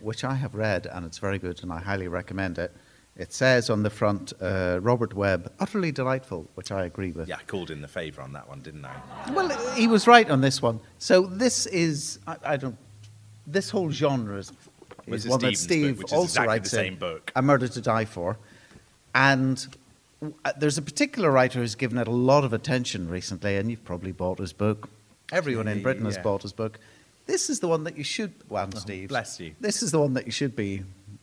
[0.00, 2.74] which I have read, and it's very good, and I highly recommend it.
[3.14, 7.28] It says on the front, uh, Robert Webb, utterly delightful, which I agree with.
[7.28, 8.94] Yeah, I called in the favour on that one, didn't I?
[9.32, 10.80] Well, he was right on this one.
[10.98, 12.78] So this is, I, I don't,
[13.46, 14.50] this whole genre is,
[15.06, 17.32] is one that Steve book, also exactly writes the in, book.
[17.36, 18.38] A Murder to Die For.
[19.16, 19.66] And
[20.44, 23.82] uh, there's a particular writer who's given it a lot of attention recently, and you've
[23.84, 24.90] probably bought his book.
[25.32, 26.78] Everyone in Yeah, Britain has bought his book.
[27.24, 29.08] This is the one that you should, well, Oh, Steve.
[29.08, 29.54] bless you.
[29.58, 30.82] This is the one that you should be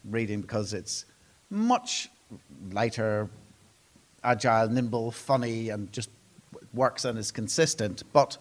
[0.10, 1.06] reading because it's
[1.52, 2.10] much
[2.72, 3.30] lighter,
[4.24, 6.10] agile, nimble, funny, and just
[6.74, 8.02] works and is consistent.
[8.12, 8.38] But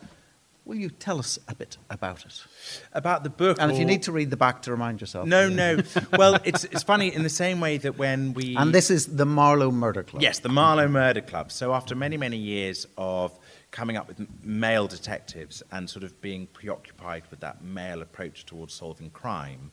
[0.65, 2.45] will you tell us a bit about it?
[2.93, 3.59] About the book.
[3.61, 5.27] And if you need to read the back to remind yourself.
[5.27, 5.79] No, no.
[6.19, 9.27] Well, it's it's funny in the same way that when we And this is the
[9.27, 10.23] Marlow Murder Club.
[10.23, 11.51] Yes, the Marlow Murder Club.
[11.51, 13.37] So after many, many years of
[13.71, 18.75] coming up with male detectives and sort of being preoccupied with that male approach towards
[18.75, 19.73] solving crime,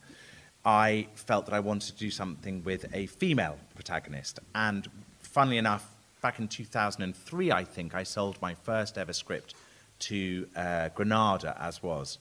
[0.66, 4.40] I felt that I wanted to do something with a female protagonist.
[4.56, 4.88] And
[5.20, 9.54] funnily enough, back in 2003, I think, I sold my first ever script
[10.00, 12.18] to uh, Granada, as was,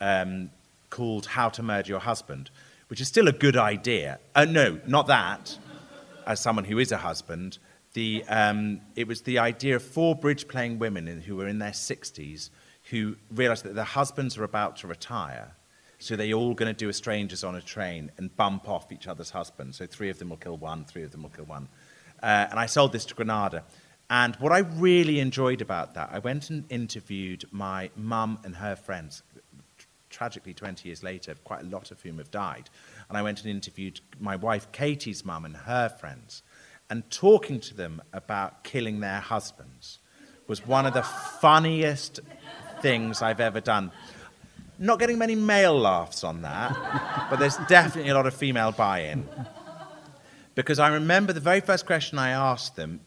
[0.00, 0.50] um,
[0.90, 2.50] called How to Murder Your Husband,
[2.88, 4.18] which is still a good idea.
[4.34, 5.56] Uh, no, not that,
[6.26, 7.58] as someone who is a husband.
[7.92, 11.58] The, um, it was the idea of four bridge playing women in, who were in
[11.58, 12.50] their 60s
[12.90, 15.52] who realized that their husbands are about to retire.
[15.98, 19.06] So they're all going to do a strangers on a train and bump off each
[19.06, 19.76] other's husbands.
[19.76, 21.68] So three of them will kill one, three of them will kill one.
[22.22, 23.64] Uh, and I sold this to Granada.
[24.10, 28.74] And what I really enjoyed about that, I went and interviewed my mum and her
[28.74, 29.22] friends.
[30.10, 32.68] Tragically, 20 years later, quite a lot of whom have died.
[33.08, 36.42] And I went and interviewed my wife Katie's mum and her friends.
[36.90, 40.00] And talking to them about killing their husbands
[40.48, 42.18] was one of the funniest
[42.82, 43.92] things I've ever done.
[44.76, 49.02] Not getting many male laughs on that, but there's definitely a lot of female buy
[49.02, 49.28] in.
[50.56, 52.98] Because I remember the very first question I asked them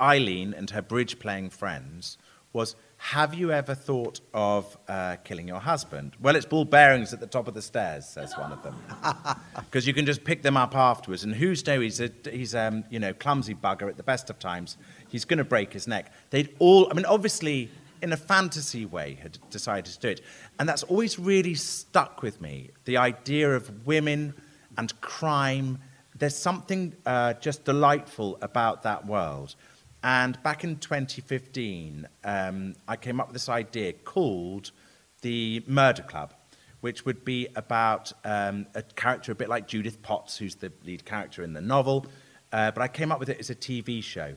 [0.00, 2.18] Eileen and her bridge playing friends
[2.52, 6.14] was Have you ever thought of uh, killing your husband?
[6.20, 8.76] Well, it's ball bearings at the top of the stairs, says one of them.
[9.54, 11.24] Because you can just pick them up afterwards.
[11.24, 14.38] And who's know he's a he's, um, you know, clumsy bugger at the best of
[14.38, 14.76] times.
[15.08, 16.12] He's going to break his neck.
[16.30, 17.70] They'd all, I mean, obviously,
[18.02, 20.20] in a fantasy way, had decided to do it.
[20.58, 24.34] And that's always really stuck with me the idea of women
[24.76, 25.78] and crime.
[26.18, 29.54] There's something uh, just delightful about that world.
[30.02, 34.72] And back in 2015, um, I came up with this idea called
[35.20, 36.34] the Murder Club,
[36.80, 41.04] which would be about um, a character a bit like Judith Potts, who's the lead
[41.04, 42.06] character in the novel.
[42.52, 44.34] Uh, but I came up with it as a TV show.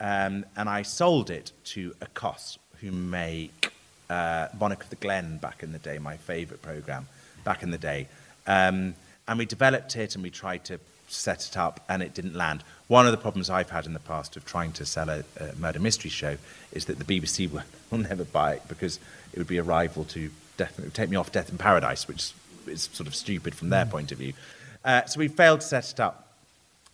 [0.00, 3.72] Um, and I sold it to Ecosse, who make
[4.10, 7.06] uh, Monarch of the Glen back in the day, my favourite programme
[7.44, 8.08] back in the day.
[8.46, 8.94] Um,
[9.28, 10.80] and we developed it and we tried to
[11.12, 12.62] set it up, and it didn't land.
[12.88, 15.54] One of the problems I've had in the past of trying to sell a, a
[15.56, 16.36] murder mystery show
[16.72, 18.98] is that the BBC will, will, never buy it because
[19.32, 22.06] it would be a rival to Death, it would take me off Death in Paradise,
[22.06, 22.32] which
[22.66, 23.90] is sort of stupid from their mm.
[23.90, 24.34] point of view.
[24.84, 26.28] Uh, so we failed to set it up.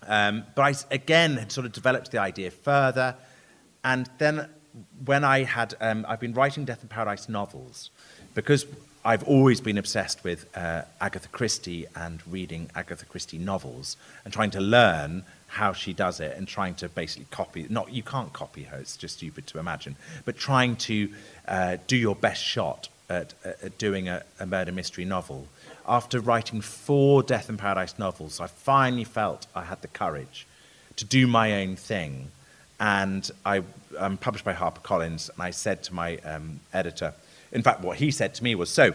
[0.06, 3.16] Um, but I, again, had sort of developed the idea further.
[3.82, 4.48] And then
[5.04, 7.90] when I had, um, I've been writing Death in Paradise novels
[8.34, 8.64] because
[9.04, 14.50] I've always been obsessed with uh, Agatha Christie and reading Agatha Christie novels and trying
[14.50, 17.66] to learn how she does it and trying to basically copy.
[17.70, 19.96] Not you can't copy her; it's just stupid to imagine.
[20.24, 21.10] But trying to
[21.46, 25.48] uh, do your best shot at, at doing a, a, murder mystery novel.
[25.86, 30.46] After writing four Death in Paradise novels, I finally felt I had the courage
[30.96, 32.30] to do my own thing.
[32.80, 33.62] And I,
[33.98, 37.14] am published by HarperCollins, and I said to my um, editor,
[37.52, 38.94] in fact, what he said to me was, So,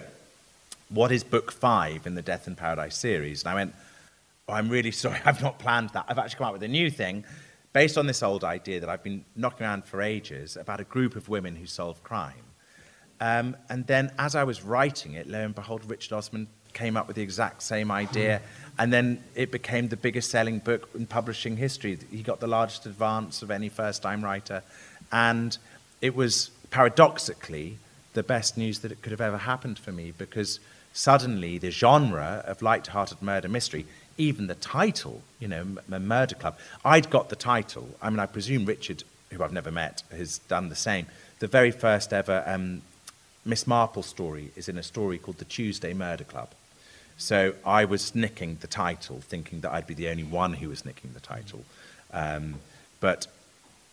[0.89, 3.43] what is book five in the Death in Paradise series?
[3.43, 3.73] And I went,
[4.47, 6.05] oh, I'm really sorry, I've not planned that.
[6.07, 7.23] I've actually come up with a new thing
[7.71, 11.15] based on this old idea that I've been knocking around for ages about a group
[11.15, 12.33] of women who solve crime.
[13.19, 17.07] Um, and then as I was writing it, lo and behold, Richard Osman came up
[17.07, 18.41] with the exact same idea.
[18.77, 21.97] And then it became the biggest selling book in publishing history.
[22.11, 24.63] He got the largest advance of any first time writer.
[25.11, 25.57] And
[26.01, 27.77] it was paradoxically
[28.13, 30.60] the best news that it could have ever happened for me because
[30.93, 33.86] suddenly the genre of light-hearted murder mystery,
[34.17, 37.89] even the title, you know, M- Murder Club, I'd got the title.
[38.02, 41.08] I mean, I presume Richard, who I've never met, has done the same.
[41.39, 42.84] The very first ever um,
[43.45, 46.49] Miss Marple story is in a story called The Tuesday Murder Club.
[47.17, 50.86] So I was nicking the title, thinking that I'd be the only one who was
[50.86, 51.63] nicking the title.
[52.12, 52.56] Um,
[52.99, 53.28] but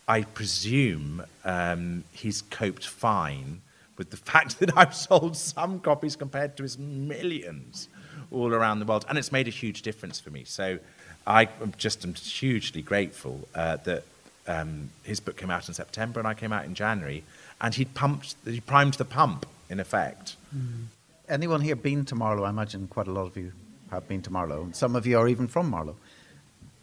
[0.06, 3.62] I presume um, he's coped fine
[4.00, 7.88] with the fact that I've sold some copies compared to his millions
[8.32, 9.04] all around the world.
[9.08, 10.44] And it's made a huge difference for me.
[10.44, 10.78] So
[11.26, 14.04] I just am just hugely grateful uh, that
[14.46, 17.24] um, his book came out in September and I came out in January.
[17.60, 20.36] And he pumped, he primed the pump, in effect.
[20.56, 20.86] Mm.
[21.28, 22.44] Anyone here been to Marlow?
[22.44, 23.52] I imagine quite a lot of you
[23.90, 24.62] have been to Marlow.
[24.62, 25.96] And some of you are even from Marlow.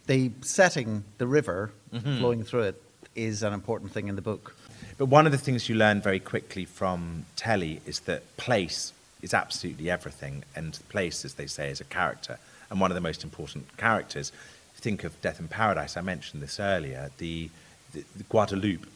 [0.06, 2.18] The setting, the river mm-hmm.
[2.18, 2.82] flowing through it,
[3.16, 4.54] is an important thing in the book.
[4.98, 9.32] But one of the things you learn very quickly from telly is that place is
[9.32, 13.22] absolutely everything, and place, as they say, is a character, and one of the most
[13.22, 14.32] important characters.
[14.74, 15.96] Think of Death in Paradise.
[15.96, 17.10] I mentioned this earlier.
[17.18, 17.48] The,
[17.92, 18.86] the, the Guadeloupe,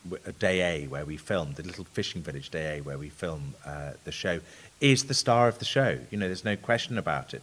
[0.40, 4.40] Deshaies, where we filmed, the little fishing village Deshaies, where we film uh, the show,
[4.80, 5.98] is the star of the show.
[6.10, 7.42] You know, there's no question about it.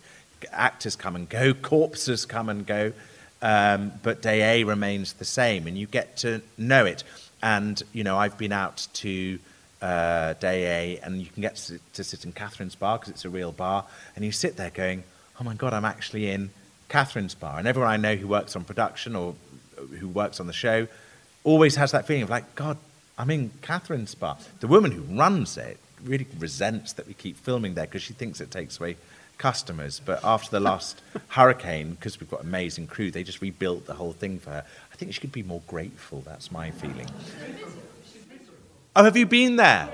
[0.51, 2.91] Actors come and go, corpses come and go,
[3.41, 7.05] um, but Deshaies remains the same, and you get to know it.
[7.41, 9.39] And, you know, I've been out to
[9.81, 13.29] uh, Deshaies, and you can get to, to sit in Catherine's bar because it's a
[13.29, 15.03] real bar, and you sit there going,
[15.39, 16.49] oh my God, I'm actually in
[16.89, 17.59] Catherine's bar.
[17.59, 19.35] And everyone I know who works on production or
[19.99, 20.87] who works on the show
[21.43, 22.77] always has that feeling of like, God,
[23.17, 27.73] I mean, Catherine's bar, the woman who runs it really resents that we keep filming
[27.73, 28.97] there because she thinks it takes away
[29.37, 30.01] customers.
[30.03, 34.13] But after the last hurricane, because we've got amazing crew, they just rebuilt the whole
[34.13, 34.65] thing for her.
[34.99, 36.19] I think she could be more grateful.
[36.25, 37.07] That's my feeling.
[38.97, 39.87] Oh, have you been there?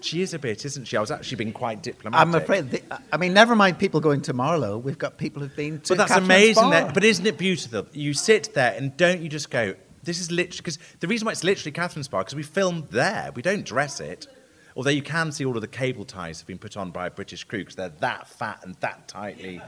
[0.00, 0.96] She is a bit, isn't she?
[0.96, 2.24] I was actually being quite diplomatic.
[2.24, 2.70] I'm afraid.
[2.70, 4.78] The, I mean, never mind people going to Marlow.
[4.78, 5.88] We've got people who've been to.
[5.88, 6.70] But that's Catherine's amazing.
[6.70, 7.88] That, but isn't it beautiful?
[7.92, 11.32] You sit there and don't you just go, this is literally, because the reason why
[11.32, 13.32] it's literally Catherine's Bar, because we filmed there.
[13.34, 14.28] We don't dress it.
[14.76, 17.10] Although you can see all of the cable ties have been put on by a
[17.10, 19.60] British crew because they're that fat and that tightly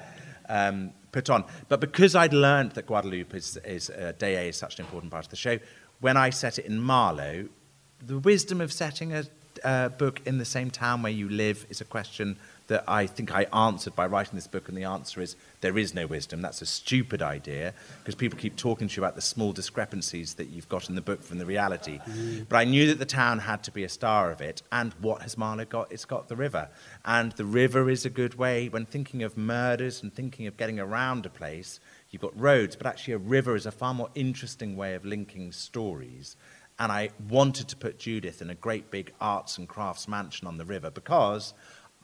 [0.49, 1.45] um, put on.
[1.69, 5.25] But because I'd learned that Guadeloupe is, is uh, Deshaies is such an important part
[5.25, 5.59] of the show,
[6.01, 7.49] when I set it in Marlow,
[8.07, 9.25] the wisdom of setting a
[9.65, 12.37] uh, book in the same town where you live is a question
[12.69, 15.95] that I think I answered by writing this book, and the answer is there is
[15.95, 16.43] no wisdom.
[16.43, 20.49] That's a stupid idea because people keep talking to you about the small discrepancies that
[20.49, 21.99] you've got in the book from the reality.
[21.99, 22.47] Mm.
[22.49, 25.23] But I knew that the town had to be a star of it, and what
[25.23, 25.93] has Marlow got?
[25.93, 26.69] It's got the river.
[27.05, 30.81] And the river is a good way when thinking of murders and thinking of getting
[30.81, 31.79] around a place.
[32.11, 35.53] You've got roads, but actually, a river is a far more interesting way of linking
[35.53, 36.37] stories.
[36.79, 40.59] And I wanted to put Judith in a great big arts and crafts mansion on
[40.59, 41.55] the river because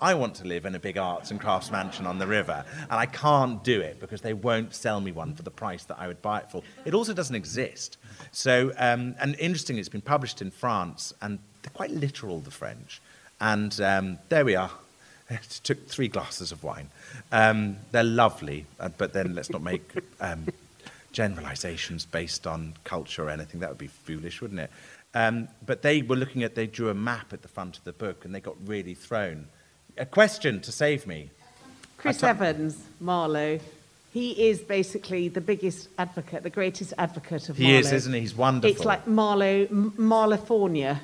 [0.02, 2.92] I want to live in a big arts and crafts mansion on the river, and
[2.92, 6.08] I can't do it because they won't sell me one for the price that I
[6.08, 6.64] would buy it for.
[6.84, 7.98] It also doesn't exist.
[8.32, 13.00] So, um, and interesting, it's been published in France, and they're quite literal, the French.
[13.40, 14.70] And um, there we are.
[15.30, 16.90] It took three glasses of wine.
[17.30, 20.46] Um, they're lovely, uh, but then let's not make um,
[21.12, 23.60] generalizations based on culture or anything.
[23.60, 24.70] That would be foolish, wouldn't it?
[25.14, 27.92] Um, but they were looking at, they drew a map at the front of the
[27.92, 29.46] book, and they got really thrown
[29.96, 31.30] a question to save me.
[31.96, 33.60] Chris I Evans, Marlow,
[34.12, 37.78] he is basically the biggest advocate, the greatest advocate of He Marlow.
[37.78, 38.20] is, isn't he?
[38.20, 38.70] He's wonderful.
[38.74, 40.98] It's like Marlow, M- Marlophornia.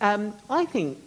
[0.00, 0.98] Um, I think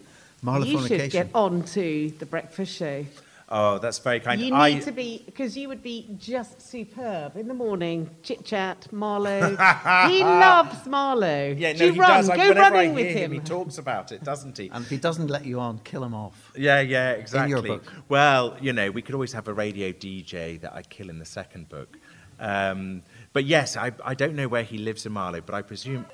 [0.64, 3.06] you should get on to the breakfast show.
[3.54, 4.40] Oh, that's very kind.
[4.40, 8.10] Of you need I, to be, because you would be just superb in the morning,
[8.24, 9.50] chit chat, Marlow.
[10.08, 11.54] he loves Marlow.
[11.58, 12.10] yeah, Do no, you he run?
[12.10, 12.30] does.
[12.30, 13.34] I, Go whenever running I with him, him.
[13.34, 14.70] he talks about it, doesn't he?
[14.72, 16.54] And if he doesn't let you on, kill him off.
[16.56, 17.68] Yeah, yeah, exactly.
[17.68, 17.84] book.
[18.08, 21.26] Well, you know, we could always have a radio DJ that I kill in the
[21.26, 21.98] second book.
[22.40, 26.06] Um, but yes, I, I don't know where he lives in Marlow, but I presume.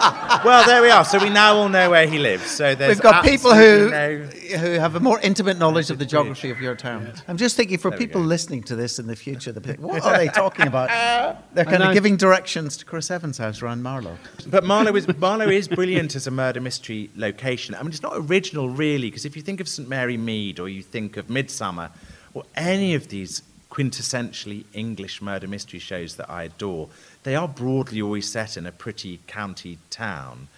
[0.44, 1.04] well, there we are.
[1.04, 2.50] So we now all know where he lives.
[2.50, 4.16] So there's We've got people who no-
[4.56, 7.12] who have a more intimate knowledge of the geography of your town.
[7.28, 9.80] I'm just thinking for There people listening to this in the future, they'll be like,
[9.80, 10.88] what are they talking about?
[11.54, 11.88] They're kind know.
[11.88, 14.16] of giving directions to Chris Evans' house around Marlow.
[14.46, 17.74] But Marlow is, Marlow is brilliant as a murder mystery location.
[17.74, 20.68] I mean, it's not original, really, because if you think of St Mary Mead or
[20.68, 21.90] you think of Midsomer
[22.34, 26.88] or any of these quintessentially English murder mystery shows that I adore,
[27.22, 30.48] they are broadly always set in a pretty county town.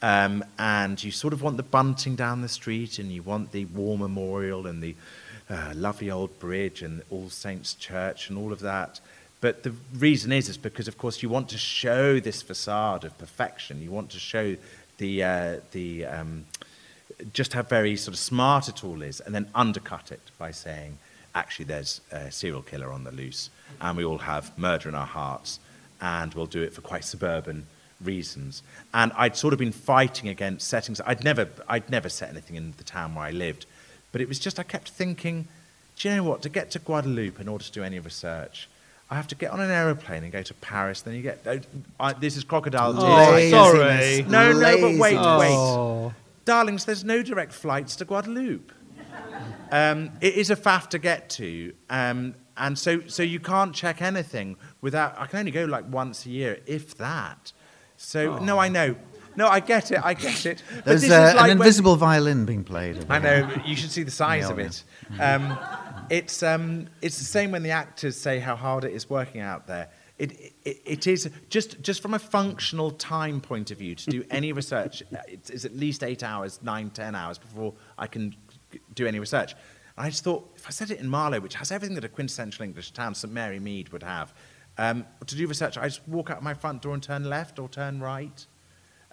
[0.00, 3.66] Um, and you sort of want the bunting down the street and you want the
[3.66, 4.94] war memorial and the
[5.50, 9.00] uh, lovely old bridge and All Saints Church and all of that.
[9.42, 13.18] But the reason is, is because, of course, you want to show this facade of
[13.18, 13.82] perfection.
[13.82, 14.56] You want to show
[14.98, 16.46] the, uh, the um,
[17.32, 20.98] just how very sort of smart it all is, and then undercut it by saying,
[21.34, 25.06] actually, there's a serial killer on the loose, and we all have murder in our
[25.06, 25.58] hearts,
[26.00, 27.66] and we'll do it for quite suburban
[28.02, 28.62] reasons.
[28.92, 31.00] And I'd sort of been fighting against settings.
[31.06, 33.66] I'd never, I'd never set anything in the town where I lived,
[34.10, 35.46] but it was just I kept thinking,
[35.96, 36.42] do you know what?
[36.42, 38.68] To get to Guadeloupe in order to do any research.
[39.10, 41.02] I have to get on an aeroplane and go to Paris.
[41.02, 41.46] Then you get.
[41.46, 41.58] Uh,
[42.00, 43.04] I, this is crocodile tears.
[43.04, 44.22] Oh, I- sorry.
[44.26, 45.40] No, no, but wait, Laziness.
[45.40, 45.52] wait.
[45.52, 46.14] Oh.
[46.46, 48.72] Darlings, there's no direct flights to Guadeloupe.
[49.70, 54.02] Um, it is a faff to get to, um, and so so you can't check
[54.02, 55.18] anything without.
[55.18, 57.52] I can only go like once a year, if that.
[57.96, 58.96] So no, I know.
[59.34, 60.00] No, I get it.
[60.04, 60.62] I get it.
[60.74, 63.06] But There's this uh, is like an when- invisible violin being played.
[63.08, 63.50] I know.
[63.64, 64.84] You should see the size of it.
[65.18, 65.58] Um,
[66.10, 69.66] it's um, it's the same when the actors say how hard it is working out
[69.66, 69.88] there.
[70.18, 74.24] It, it, it is just just from a functional time point of view to do
[74.30, 75.02] any research.
[75.26, 78.36] It's, it's at least eight hours, nine, ten hours before I can
[78.94, 79.54] do any research.
[79.96, 82.08] And I just thought if I said it in Marlow, which has everything that a
[82.08, 84.32] quintessential English town, St Mary Mead, would have,
[84.78, 87.68] um, to do research, I just walk out my front door and turn left or
[87.68, 88.46] turn right.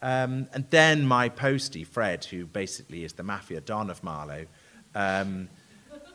[0.01, 4.45] Um, and then my postie, Fred, who basically is the mafia don of Marlow,
[4.95, 5.49] um,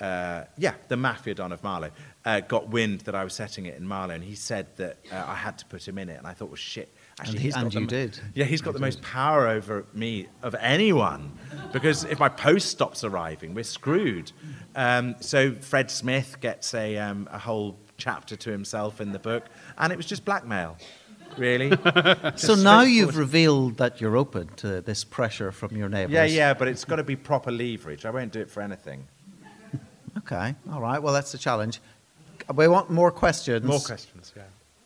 [0.00, 1.90] uh, yeah, the mafia don of Marlow,
[2.24, 5.24] uh, got wind that I was setting it in Marlow, and he said that uh,
[5.26, 6.18] I had to put him in it.
[6.18, 6.92] And I thought, well, shit.
[7.20, 8.20] Actually, And he- he's got and the you mo- did.
[8.34, 11.30] Yeah, he's got the most power over me of anyone,
[11.72, 14.32] because if my post stops arriving, we're screwed.
[14.74, 19.44] Um, so Fred Smith gets a, um, a whole chapter to himself in the book,
[19.78, 20.76] and it was just blackmail.
[21.36, 21.70] Really?
[22.36, 26.12] So now you've revealed that you're open to this pressure from your neighbours.
[26.14, 28.04] yeah, yeah, but it's got to be proper leverage.
[28.04, 29.06] I won't do it for anything.
[30.18, 31.00] Okay, all right.
[31.02, 31.80] Well, that's the challenge.
[32.54, 33.64] We want more questions.
[33.64, 34.42] More questions, yeah.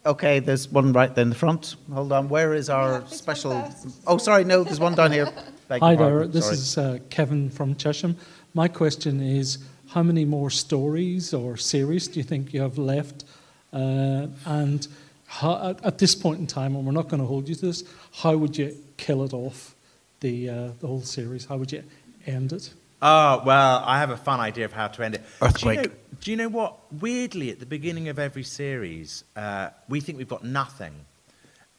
[0.06, 1.76] Okay, there's one right there in the front.
[1.92, 2.28] Hold on.
[2.28, 3.70] Where is our have special?
[4.06, 4.44] Oh, sorry.
[4.44, 5.30] No, there's one down here.
[5.68, 6.56] Beg Hi there, pardon, this sorry.
[6.56, 8.16] is uh, Kevin from Chesham.
[8.54, 13.24] My question is how many more stories or series do you think you have left?
[13.70, 14.88] Uh, and
[15.26, 17.66] how, at, at this point in time, and we're not going to hold you to
[17.66, 19.74] this, how would you kill it off,
[20.20, 21.44] the, uh, the whole series?
[21.44, 21.82] How would you
[22.26, 22.72] end it?
[23.00, 25.22] Oh, well, I have a fun idea of how to end it.
[25.40, 25.82] Earthquake.
[25.82, 26.78] Do you know, do you know what?
[26.92, 30.94] Weirdly, at the beginning of every series, uh, we think we've got nothing.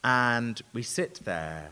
[0.03, 1.71] And we sit there.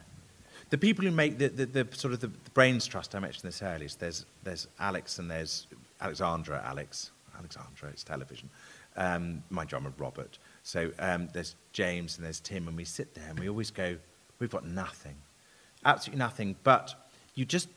[0.69, 3.47] The people who make the, the, the sort of the, the brains trust, I mentioned
[3.47, 5.65] this earlier, so there's, there's Alex and there's
[6.01, 8.49] Alexandra, Alex, Alexandra, it's television.
[8.97, 10.37] Um, mind you, I'm a Robert.
[10.63, 13.95] So um, there's James and there's Tim, and we sit there and we always go,
[14.39, 15.15] we've got nothing
[15.85, 16.55] absolutely nothing.
[16.63, 16.93] But
[17.35, 17.69] you just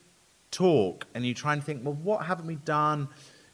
[0.51, 3.09] talk and you try and think, well, what haven't we done?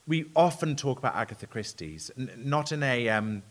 [0.06, 3.42] We often talk about Agatha Christie's, n- not in a, um,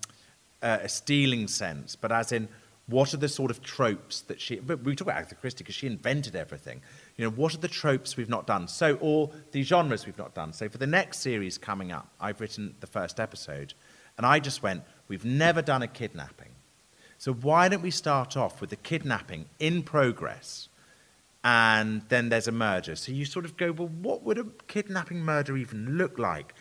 [0.61, 2.47] uh, a stealing sense, but as in
[2.87, 4.59] what are the sort of tropes that she.
[4.59, 6.81] But we talk about Agatha Christie because she invented everything.
[7.17, 8.67] You know, what are the tropes we've not done?
[8.67, 10.53] So, or the genres we've not done.
[10.53, 13.73] So, for the next series coming up, I've written the first episode,
[14.17, 16.51] and I just went, we've never done a kidnapping.
[17.17, 20.69] So, why don't we start off with the kidnapping in progress?
[21.45, 22.95] And then there's a murder.
[22.95, 26.55] So you sort of go, well, what would a kidnapping murder even look like?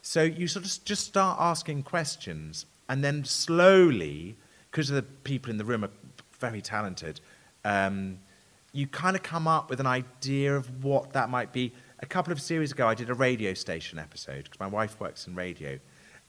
[0.00, 4.36] So you sort of just start asking questions, and then slowly,
[4.70, 5.90] because the people in the room are
[6.38, 7.20] very talented,
[7.64, 8.20] um,
[8.72, 11.72] you kind of come up with an idea of what that might be.
[11.98, 15.26] A couple of series ago, I did a radio station episode because my wife works
[15.26, 15.80] in radio.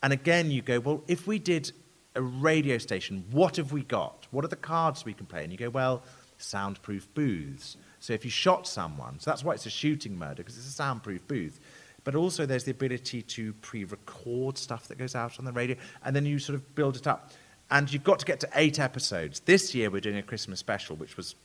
[0.02, 1.72] And again, you go, well, if we did
[2.16, 4.26] a radio station, what have we got?
[4.32, 5.44] What are the cards we can play?
[5.44, 6.02] And you go, well,
[6.40, 7.78] soundproof booths.
[8.00, 10.72] So if you shot someone, so that's why it's a shooting murder, because it's a
[10.72, 11.60] soundproof booth.
[12.04, 16.16] But also there's the ability to pre-record stuff that goes out on the radio, and
[16.16, 17.32] then you sort of build it up.
[17.72, 19.42] And you've got to get to eight episodes.
[19.42, 21.36] This year we're doing a Christmas special, which was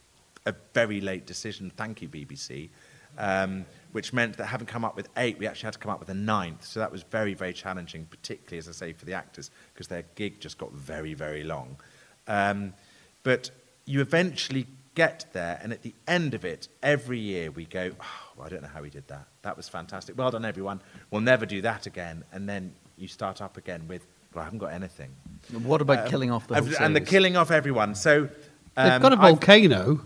[0.46, 1.70] a very late decision.
[1.76, 2.70] Thank you, BBC.
[3.16, 6.00] Um, which meant that having come up with eight, we actually had to come up
[6.00, 6.64] with a ninth.
[6.64, 10.05] So that was very, very challenging, particularly, as I say, for the actors, because their
[10.16, 11.76] gig just got very, very long.
[12.26, 12.72] Um,
[13.22, 13.50] but
[13.84, 18.42] you eventually get there, and at the end of it, every year we go, oh,
[18.42, 19.26] I don't know how we did that.
[19.42, 20.16] That was fantastic.
[20.16, 20.80] Well done, everyone.
[21.11, 22.24] We'll never do that again.
[22.32, 25.11] And then you start up again with, well, I haven't got anything.
[25.62, 27.95] What about Um, killing off the and- the killing off everyone.
[27.95, 28.28] So
[28.76, 30.01] They've um, got a I've- volcano.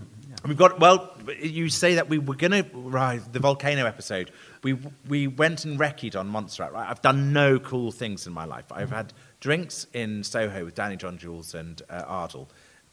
[0.46, 1.12] We've got well.
[1.42, 4.30] You say that we were going to right the volcano episode.
[4.62, 4.74] We
[5.08, 6.72] we went and recce'd on Montserrat.
[6.72, 8.66] Right, I've done no cool things in my life.
[8.70, 12.46] I've had drinks in Soho with Danny John Jules and uh, Ardal,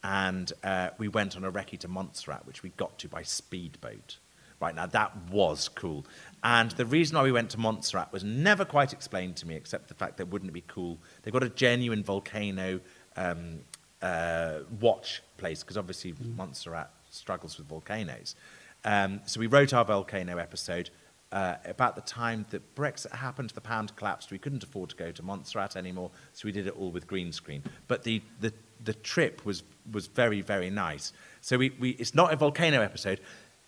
[0.06, 4.20] and uh, we went on a recce to Montserrat, which we got to by speedboat.
[4.62, 6.06] Right now, that was cool.
[6.44, 9.88] And the reason why we went to Montserrat was never quite explained to me, except
[9.88, 11.00] the fact that wouldn't it be cool?
[11.24, 12.80] They've got a genuine volcano
[13.18, 13.62] um,
[14.04, 18.36] uh, watch place, because obviously Montserrat struggles with volcanoes.
[18.84, 20.92] Um, so we wrote our volcano episode
[21.32, 24.30] uh, about the time that Brexit happened, the pound collapsed.
[24.30, 27.32] We couldn't afford to go to Montserrat anymore, so we did it all with green
[27.32, 27.64] screen.
[27.88, 28.54] But the, the,
[28.86, 31.14] the trip was, was very, very nice.
[31.42, 33.20] So we, we, it's not a volcano episode.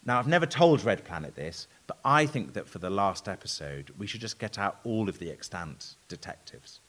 [0.05, 3.91] Now, I've never told Red Planet this, but I think that for the last episode,
[3.97, 6.79] we should just get out all of the extant detectives.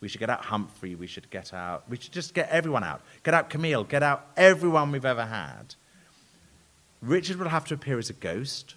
[0.00, 3.00] We should get out Humphrey, we should get out, we should just get everyone out.
[3.22, 5.74] Get out Camille, get out everyone we've ever had.
[7.00, 8.74] Richard will have to appear as a ghost,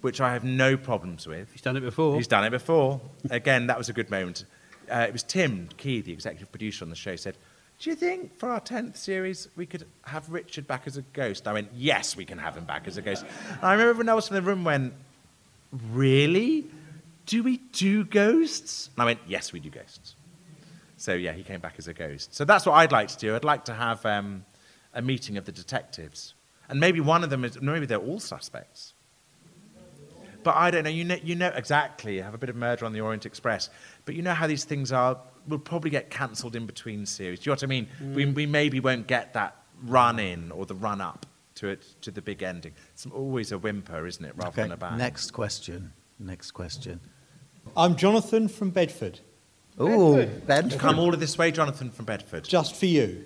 [0.00, 1.50] which I have no problems with.
[1.50, 2.16] He's done it before.
[2.16, 3.00] He's done it before.
[3.30, 4.44] Again, that was a good moment.
[4.88, 7.36] Uh, it was Tim Key, the executive producer on the show, said,
[7.80, 11.46] Do you think for our 10th series we could have Richard back as a ghost?
[11.46, 13.24] I went, Yes, we can have him back as a ghost.
[13.50, 14.94] And I remember everyone else in the room went,
[15.92, 16.66] Really?
[17.26, 18.90] Do we do ghosts?
[18.94, 20.14] And I went, Yes, we do ghosts.
[20.96, 22.34] So yeah, he came back as a ghost.
[22.34, 23.34] So that's what I'd like to do.
[23.34, 24.44] I'd like to have um,
[24.94, 26.34] a meeting of the detectives.
[26.68, 28.94] And maybe one of them is, maybe they're all suspects.
[30.44, 30.90] But I don't know.
[30.90, 32.16] You know, you know exactly.
[32.16, 33.70] You have a bit of murder on the Orient Express.
[34.04, 35.18] But you know how these things are.
[35.46, 37.40] We'll probably get cancelled in between series.
[37.40, 37.88] Do you know what I mean?
[38.14, 41.26] We, we maybe won't get that run in or the run up
[41.56, 42.72] to it to the big ending.
[42.92, 44.96] It's always a whimper, isn't it, rather Okay, than a bang.
[44.98, 45.92] next question.
[46.18, 47.00] Next question.
[47.76, 49.20] I'm Jonathan from Bedford.
[49.78, 50.70] Oh, Ben.
[50.70, 52.44] Come all of this way, Jonathan from Bedford.
[52.44, 53.24] Just for you.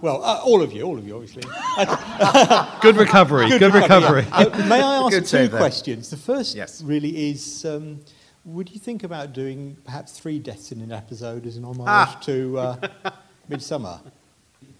[0.00, 1.42] Well, uh, all of you, all of you, obviously.
[2.82, 3.48] Good recovery.
[3.48, 4.26] Good, recovery.
[4.28, 4.36] yeah.
[4.36, 6.10] Uh, may I ask Good two questions?
[6.10, 6.82] The first Yes.
[6.82, 8.00] really is um,
[8.44, 12.20] would you think about doing perhaps three deaths in an episode as an homage Ah.
[12.24, 12.88] to uh,
[13.50, 14.00] Midsomer?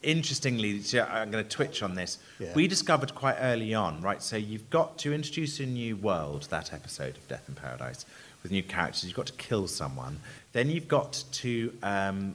[0.03, 2.19] interestingly, so I'm going to twitch on this.
[2.39, 2.53] Yeah.
[2.55, 4.23] We discovered quite early on, right?
[4.23, 8.05] So you've got to introduce a new world, that episode of Death in Paradise,
[8.43, 9.05] with new characters.
[9.07, 10.21] You've got to kill someone.
[10.53, 12.35] Then you've got to um,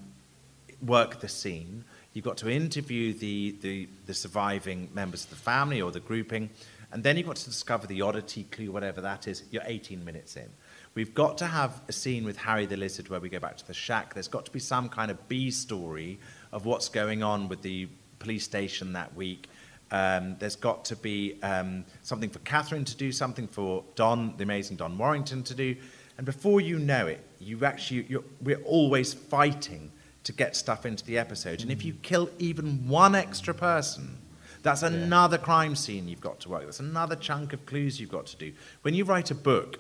[0.84, 1.84] work the scene.
[2.14, 6.50] You've got to interview the, the, the surviving members of the family or the grouping.
[6.92, 9.44] And then you've got to discover the oddity clue, whatever that is.
[9.52, 10.50] You're 18 minutes in.
[10.96, 13.68] We've got to have a scene with Harry the Lizard where we go back to
[13.68, 14.14] the shack.
[14.14, 16.20] There's got to be some kind of B story
[16.52, 17.88] of what's going on with the
[18.18, 19.48] police station that week.
[19.92, 24.44] Um, there's got to be um, something for Catherine to do, something for Don, the
[24.44, 25.76] amazing Don Warrington to do.
[26.18, 29.92] And before you know it, you actually, you're, we're always fighting
[30.24, 31.62] to get stuff into the episode.
[31.62, 34.18] And if you kill even one extra person,
[34.62, 36.66] that's another crime scene you've got to work.
[36.66, 38.52] That's another chunk of clues you've got to do.
[38.82, 39.80] When you write a book,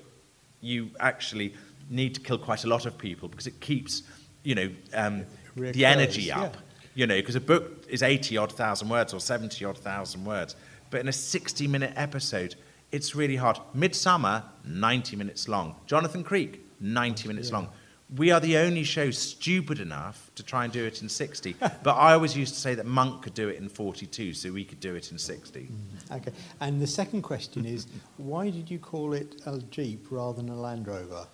[0.61, 1.53] you actually
[1.89, 4.03] need to kill quite a lot of people because it keeps,
[4.43, 6.41] you know, um, the energy yeah.
[6.41, 6.57] up.
[6.95, 10.55] You know, because a book is 80 odd thousand words or 70 odd thousand words.
[10.89, 12.55] But in a 60 minute episode,
[12.91, 13.57] it's really hard.
[13.75, 15.75] Midsomer, 90 minutes long.
[15.85, 17.69] Jonathan Creek, 90 minutes long.
[18.15, 21.55] We are the only show stupid enough to try and do it in 60.
[21.59, 24.65] but I always used to say that Monk could do it in 42, so we
[24.65, 25.67] could do it in 60.
[26.11, 26.31] Okay.
[26.59, 27.87] And the second question is,
[28.17, 31.27] why did you call it a Jeep rather than a Land Rover?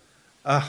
[0.44, 0.68] Uh,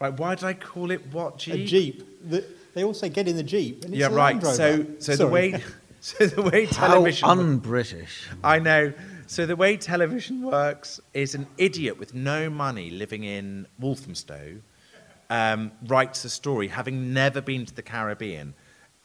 [0.00, 1.54] right, why did I call it what, Jeep?
[1.54, 2.30] A Jeep.
[2.30, 4.42] The, they all say get in the Jeep, and it's yeah, a right.
[4.42, 4.56] Land Rover.
[4.56, 5.62] So, so the way,
[6.00, 7.28] so the way television.
[7.28, 8.28] How un-British.
[8.42, 8.92] I know.
[9.26, 14.56] So the way television works is an idiot with no money living in Walthamstow
[15.30, 18.54] um, writes a story, having never been to the Caribbean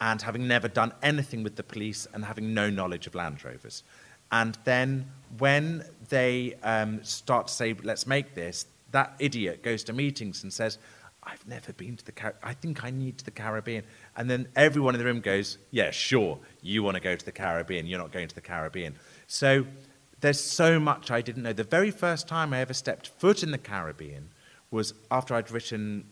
[0.00, 3.82] and having never done anything with the police and having no knowledge of Land Rovers.
[4.32, 5.06] And then
[5.38, 10.52] when they um, start to say, let's make this, that idiot goes to meetings and
[10.52, 10.78] says,
[11.22, 12.42] I've never been to the Caribbean.
[12.42, 13.84] I think I need to the Caribbean.
[14.16, 17.32] And then everyone in the room goes, yeah, sure, you want to go to the
[17.32, 17.86] Caribbean.
[17.86, 18.96] You're not going to the Caribbean.
[19.26, 19.66] So
[20.20, 21.52] there's so much I didn't know.
[21.52, 24.30] The very first time I ever stepped foot in the Caribbean
[24.70, 26.04] was after I'd written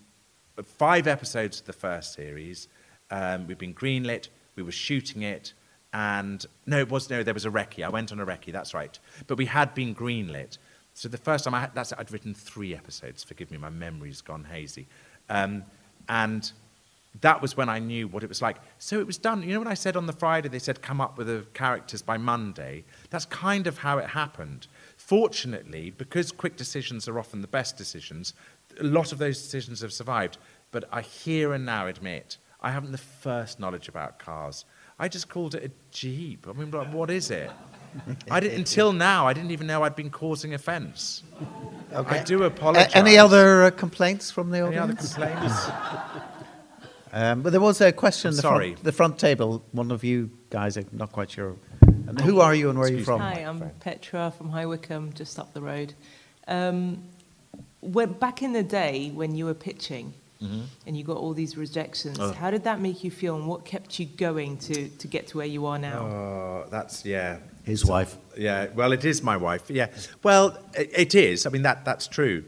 [0.63, 2.69] five episodes of the first series.
[3.11, 5.53] Um, we'd been greenlit, we were shooting it,
[5.93, 7.85] and no, it was no, there was a recce.
[7.85, 8.99] I went on a recce, that's right.
[9.27, 10.59] But we had been greenlit.
[10.95, 13.23] So the first time I had, that's I'd written three episodes.
[13.23, 14.87] Forgive me, my memory's gone hazy.
[15.29, 15.65] Um,
[16.09, 16.51] and
[17.21, 18.57] that was when I knew what it was like.
[18.79, 19.43] So it was done.
[19.43, 22.01] You know when I said on the Friday they said come up with the characters
[22.01, 22.85] by Monday?
[23.11, 24.67] That's kind of how it happened.
[24.97, 28.33] Fortunately, because quick decisions are often the best decisions,
[28.81, 30.39] a lot of those decisions have survived.
[30.71, 34.65] But I here and now admit I haven't the first knowledge about cars.
[34.99, 36.47] I just called it a Jeep.
[36.49, 37.51] I mean, like, what is it?
[38.31, 41.23] I didn't, until now, I didn't even know I'd been causing offence.
[41.93, 42.21] Okay.
[42.21, 42.95] I do apologise.
[42.95, 45.17] A- any other uh, complaints from the audience?
[45.17, 45.69] Any other complaints?
[47.15, 48.31] Um, but there was a question.
[48.31, 48.71] I'm the sorry.
[48.71, 49.63] Front, the front table.
[49.73, 51.57] One of you guys, I'm not quite sure.
[51.83, 53.21] And who are you and where are you Excuse from?
[53.21, 55.93] Hi, I'm Petra from High Wycombe, just up the road.
[56.49, 57.03] Um,
[57.83, 60.63] when, back in the day when you were pitching mm-hmm.
[60.87, 62.33] and you got all these rejections, Oh.
[62.33, 65.39] how did that make you feel and what kept you going to, to get to
[65.39, 66.01] where you are now?
[66.07, 67.39] Oh, that's yeah.
[67.65, 68.17] His wife.
[68.37, 69.71] Yeah, well, it is my wife.
[69.71, 69.89] Yeah,
[70.23, 71.47] well, it, it is.
[71.47, 72.45] I mean, that that's true.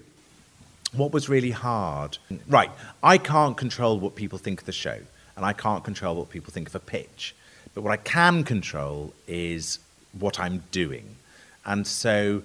[0.92, 2.18] What was really hard?
[2.48, 2.70] Right,
[3.02, 4.98] I can't control what people think of the show,
[5.36, 7.34] and I can't control what people think of a pitch.
[7.74, 9.78] But what I can control is
[10.18, 11.16] what I'm doing.
[11.64, 12.42] And so,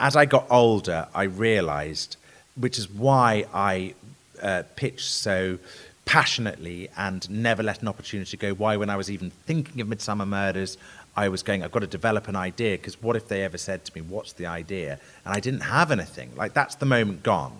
[0.00, 2.16] as I got older, I realised,
[2.56, 3.94] which is why I
[4.42, 5.58] uh, pitched so
[6.04, 8.52] passionately and never let an opportunity go.
[8.54, 10.78] Why, when I was even thinking of Midsomer Murders,
[11.16, 13.84] I was going, I've got to develop an idea because what if they ever said
[13.84, 14.98] to me, What's the idea?
[15.24, 16.30] And I didn't have anything.
[16.36, 17.52] Like, that's the moment gone.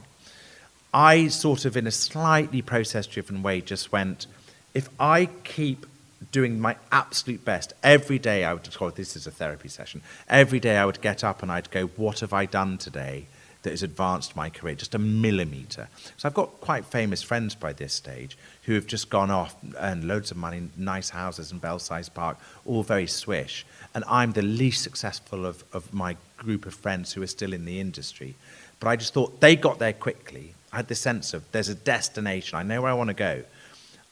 [0.94, 4.26] I sort of, in a slightly process driven way, just went,
[4.72, 5.84] if I keep
[6.32, 10.02] doing my absolute best every day, I would call this is a therapy session.
[10.28, 13.26] Every day I would get up and I'd go, what have I done today
[13.66, 15.88] that has advanced my career just a millimeter?
[16.16, 20.04] So I've got quite famous friends by this stage who have just gone off and
[20.04, 23.66] loads of money, nice houses in Belsize Park, all very swish.
[23.92, 27.64] And I'm the least successful of, of my group of friends who are still in
[27.64, 28.36] the industry.
[28.78, 30.54] But I just thought they got there quickly.
[30.72, 32.56] I had the sense of there's a destination.
[32.58, 33.42] I know where I want to go.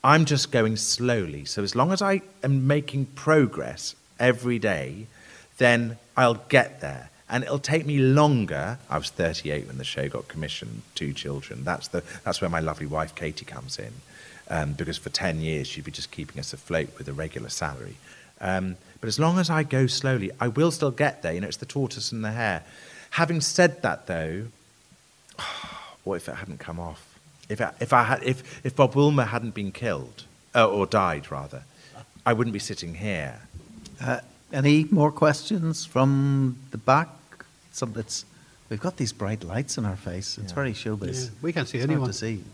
[0.03, 1.45] I'm just going slowly.
[1.45, 5.07] So as long as I am making progress every day,
[5.59, 7.11] then I'll get there.
[7.29, 8.79] And it'll take me longer.
[8.91, 11.65] I was 38 when the show got commissioned, two children.
[11.65, 13.93] That's, the, that's where my lovely wife Katie comes in.
[14.51, 17.97] Um, because for 10 years she'd be just keeping us afloat with a regular salary.
[18.43, 21.33] Um, but as long as I go slowly, I will still get there.
[21.33, 22.63] You know, it's the tortoise and the hare.
[23.11, 24.47] Having said that, though,
[26.05, 27.19] what if it hadn't come off?
[27.49, 31.31] If I, if I had, if, if Bob Wilmer hadn't been killed, uh, or died
[31.31, 31.65] rather,
[32.25, 33.41] I wouldn't be sitting here.
[34.01, 34.21] Uh,
[34.55, 37.09] any more questions from the back?
[37.73, 38.25] Some that's
[38.71, 40.39] we've got these bright lights in our face.
[40.39, 40.55] It's Yeah.
[40.55, 41.25] very showbiz.
[41.25, 42.11] Yeah, we can't see It's hard anyone.
[42.11, 42.45] to see.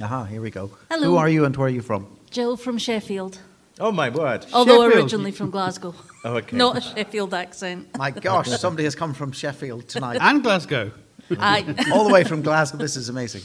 [0.00, 0.70] Aha, here we go.
[0.90, 1.08] Hello.
[1.10, 2.06] Who are you and where are you from?
[2.30, 3.38] Jill from Sheffield,
[3.78, 4.44] Oh my word!
[4.52, 5.02] although Sheffield.
[5.02, 5.94] originally from Glasgow.
[6.26, 6.56] Oh, okay.
[6.56, 7.98] Not a Sheffield accent.
[7.98, 10.16] My gosh, somebody has come from Sheffield tonight.
[10.22, 10.90] And Glasgow.
[11.38, 12.78] I, All the way from Glasgow.
[12.78, 13.42] This is amazing.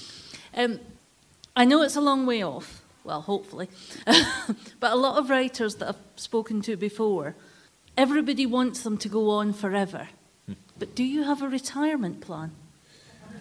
[0.56, 0.80] um,
[1.58, 3.70] I know it's a long way off, well, hopefully,
[4.80, 7.36] but a lot of writers that I've spoken to before,
[7.98, 10.10] everybody wants them to go on forever.
[10.78, 12.52] But do you have a retirement plan?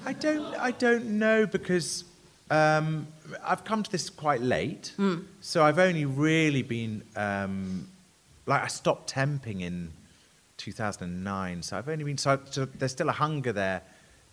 [0.05, 0.55] I don't.
[0.57, 2.05] I don't know because
[2.51, 3.07] um,
[3.45, 4.93] I've come to this quite late.
[5.41, 7.89] So I've only really been um,
[8.47, 9.93] like I stopped temping in
[10.57, 11.63] 2009.
[11.63, 12.19] So I've only been.
[12.19, 13.83] So, so there's still a hunger there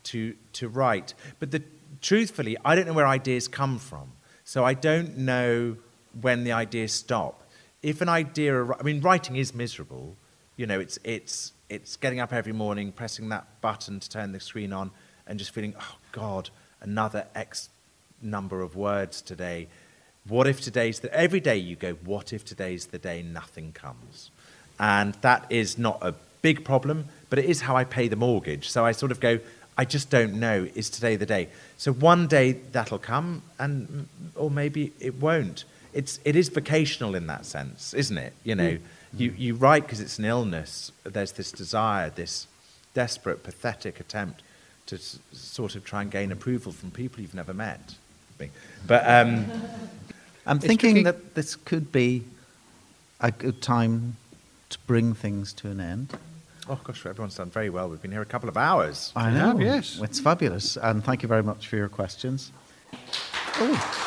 [0.05, 1.13] to to write.
[1.39, 1.61] But the,
[2.01, 4.11] truthfully, I don't know where ideas come from.
[4.45, 5.75] So I don't know
[6.21, 7.41] when the ideas stop.
[7.81, 10.15] If an idea, I mean, writing is miserable.
[10.55, 14.39] You know, it's it's it's getting up every morning, pressing that button to turn the
[14.39, 14.91] screen on,
[15.27, 17.69] and just feeling, oh God, another X
[18.21, 19.67] number of words today.
[20.27, 24.29] What if today's the every day you go, what if today's the day nothing comes?
[24.79, 28.69] And that is not a big problem, but it is how I pay the mortgage.
[28.69, 29.39] So I sort of go,
[29.78, 31.49] I just don't know, is today the day?
[31.78, 35.65] So one day that'll come, and or maybe it won't.
[35.93, 38.34] It's it is vocational in that sense, isn't it?
[38.43, 38.78] You know,
[39.17, 40.91] you, you write because it's an illness.
[41.03, 42.47] There's this desire, this
[42.93, 44.41] desperate, pathetic attempt
[44.88, 47.95] to s- sort of try and gain approval from people you've never met.
[48.86, 49.45] But um,
[50.45, 51.03] I'm thinking tricky.
[51.03, 52.23] that this could be
[53.19, 54.17] a good time
[54.69, 56.13] to bring things to an end.
[56.68, 57.89] Oh gosh, everyone's done very well.
[57.89, 59.11] We've been here a couple of hours.
[59.16, 59.47] I We know.
[59.49, 59.99] have, yes.
[60.01, 60.78] It's fabulous.
[60.78, 62.51] And thank you very much for your questions.
[63.57, 64.01] Oh.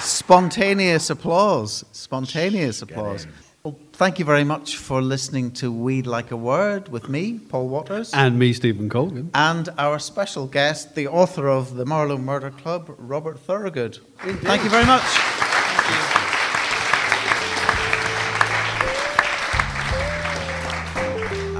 [0.00, 1.84] Spontaneous applause.
[1.92, 3.26] Spontaneous applause.
[3.64, 7.68] Well, thank you very much for listening to We'd Like a Word with me, Paul
[7.68, 8.14] Waters.
[8.14, 9.30] And me, Stevyn Colgan.
[9.34, 13.98] and our special guest, the author of The Marlow Murder Club, Robert Thorogood.
[14.20, 15.02] Thank you very much.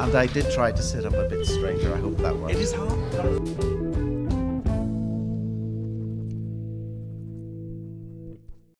[0.09, 1.93] And I did try to sit up a bit straighter.
[1.93, 2.55] I hope that worked.
[2.55, 3.78] It is hard.